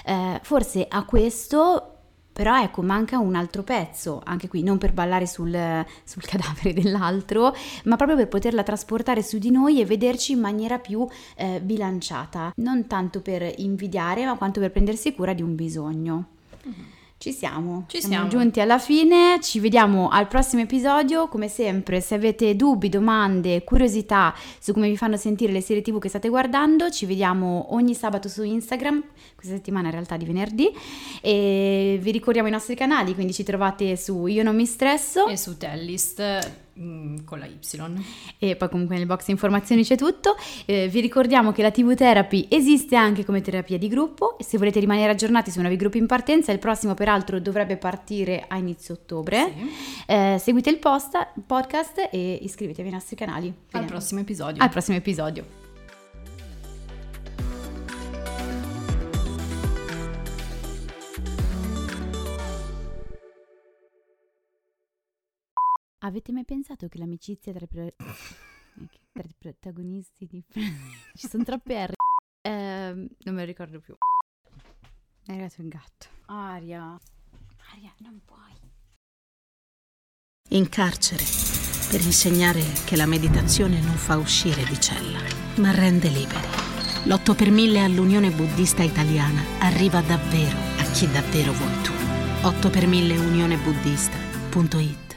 Eh, 0.07 0.41
forse 0.43 0.87
a 0.89 1.05
questo 1.05 1.97
però 2.33 2.59
ecco, 2.63 2.81
manca 2.81 3.19
un 3.19 3.35
altro 3.35 3.63
pezzo, 3.63 4.23
anche 4.25 4.49
qui 4.49 4.63
non 4.63 4.79
per 4.79 4.95
ballare 4.95 5.27
sul, 5.27 5.85
sul, 6.05 6.23
cadavere 6.25 6.73
dell'altro, 6.73 7.55
ma 7.85 7.97
proprio 7.97 8.17
per 8.17 8.29
poterla 8.29 8.63
trasportare 8.63 9.23
su 9.23 9.37
di 9.37 9.51
noi 9.51 9.79
e 9.79 9.85
vederci 9.85 10.33
in 10.33 10.41
maniera 10.41 10.79
più 10.79 11.07
eh, 11.37 11.61
bilanciata, 11.63 12.53
non 12.57 12.87
tanto 12.87 13.21
per 13.21 13.53
invidiare, 13.59 14.25
ma 14.25 14.37
quanto 14.37 14.59
per 14.59 14.71
prendersi 14.71 15.15
cura 15.15 15.35
di 15.35 15.43
un 15.43 15.55
bisogno. 15.55 16.25
Mm-hmm. 16.67 16.99
Ci 17.21 17.35
siamo, 17.35 17.85
ci 17.87 17.99
siamo, 18.01 18.15
siamo. 18.15 18.29
giunti 18.29 18.61
alla 18.61 18.79
fine, 18.79 19.41
ci 19.43 19.61
vediamo 19.61 20.09
al 20.09 20.27
prossimo 20.27 20.63
episodio, 20.63 21.29
come 21.29 21.49
sempre 21.49 22.01
se 22.01 22.15
avete 22.15 22.57
dubbi, 22.57 22.89
domande, 22.89 23.63
curiosità 23.63 24.35
su 24.59 24.73
come 24.73 24.89
vi 24.89 24.97
fanno 24.97 25.19
sentire 25.19 25.53
le 25.53 25.61
serie 25.61 25.83
tv 25.83 25.99
che 25.99 26.09
state 26.09 26.31
guardando, 26.31 26.89
ci 26.89 27.05
vediamo 27.05 27.75
ogni 27.75 27.93
sabato 27.93 28.31
su 28.31 28.43
Instagram, 28.43 29.05
questa 29.35 29.55
settimana 29.55 29.89
in 29.89 29.93
realtà 29.93 30.17
di 30.17 30.25
venerdì, 30.25 30.75
e 31.21 31.99
vi 32.01 32.11
ricordiamo 32.11 32.49
i 32.49 32.53
nostri 32.53 32.75
canali, 32.75 33.13
quindi 33.13 33.35
ci 33.35 33.43
trovate 33.43 33.99
su 33.99 34.25
Io 34.25 34.43
non 34.43 34.57
mi 34.57 34.65
stresso 34.65 35.27
e 35.27 35.37
su 35.37 35.59
Tellist 35.59 36.70
con 37.25 37.39
la 37.39 37.47
Y. 37.47 37.59
E 38.39 38.57
poi 38.57 38.69
comunque 38.69 38.97
nel 38.97 39.07
box 39.07 39.29
informazioni 39.29 39.85
c'è 39.85 39.97
tutto. 39.97 40.37
Eh, 40.65 40.89
vi 40.89 41.01
ricordiamo 41.01 41.53
che 41.53 41.63
la 41.63 41.71
TV 41.71 41.95
Therapy 41.95 42.47
esiste 42.49 42.97
anche 42.97 43.25
come 43.25 43.41
terapia 43.41 43.79
di 43.79 43.89
gruppo 43.89 44.39
e 44.39 44.45
se 44.45 44.59
volete 44.59 44.81
rimanere 44.81 45.13
aggiornati 45.13 45.51
su 45.51 45.61
nuovi 45.61 45.77
gruppi 45.77 45.99
in 45.99 46.07
partenza, 46.07 46.53
il 46.53 46.59
prossimo 46.59 46.95
peraltro 46.95 47.41
dovrebbe 47.41 47.77
partire 47.77 48.45
a 48.49 48.57
inizio 48.57 48.95
ottobre. 48.95 49.53
Sì. 49.55 50.05
Eh, 50.07 50.37
seguite 50.41 50.71
il 50.71 50.79
post, 50.79 51.17
podcast 51.47 52.09
e 52.11 52.39
iscrivetevi 52.43 52.89
ai 52.89 52.95
nostri 52.95 53.17
canali. 53.17 53.49
Vediamo. 53.49 53.85
Al 53.85 53.91
prossimo 53.91 54.21
episodio. 54.21 54.63
Al 54.63 54.71
prossimo 54.71 54.97
episodio. 54.97 55.60
Avete 66.03 66.33
mai 66.33 66.45
pensato 66.45 66.89
che 66.89 66.99
l'amicizia 66.99 67.53
tra 67.53 67.65
i, 67.65 67.69
pro... 67.69 67.85
tra 69.13 69.23
i 69.23 69.35
protagonisti 69.37 70.27
di 70.27 70.43
Ci 71.15 71.29
sono 71.29 71.45
troppe 71.45 71.87
R. 71.87 71.93
Eh, 72.41 72.93
non 72.93 73.35
me 73.35 73.41
lo 73.41 73.45
ricordo 73.45 73.81
più. 73.81 73.97
È 75.23 75.33
arrivato 75.33 75.61
il 75.61 75.69
gatto. 75.69 76.07
Aria. 76.27 76.99
Aria, 77.73 77.93
non 77.99 78.21
puoi. 78.25 78.39
In 80.53 80.69
carcere, 80.71 81.23
per 81.91 82.01
insegnare 82.01 82.63
che 82.87 82.97
la 82.97 83.07
meditazione 83.07 83.81
non 83.81 83.97
fa 83.97 84.17
uscire 84.17 84.65
di 84.65 84.81
cella, 84.81 85.21
ma 85.57 85.71
rende 85.71 86.09
liberi. 86.09 86.49
L'8 87.05 87.37
per 87.37 87.51
1000 87.51 87.85
all'Unione 87.85 88.31
Buddista 88.31 88.83
Italiana 88.83 89.43
arriva 89.61 90.01
davvero 90.01 90.57
a 90.79 90.91
chi 90.93 91.07
davvero 91.11 91.53
vuoi 91.53 91.83
tu. 91.83 91.93
8 92.43 92.71
per 92.71 92.87
1000 92.87 93.19
unionebuddista.it 93.19 95.10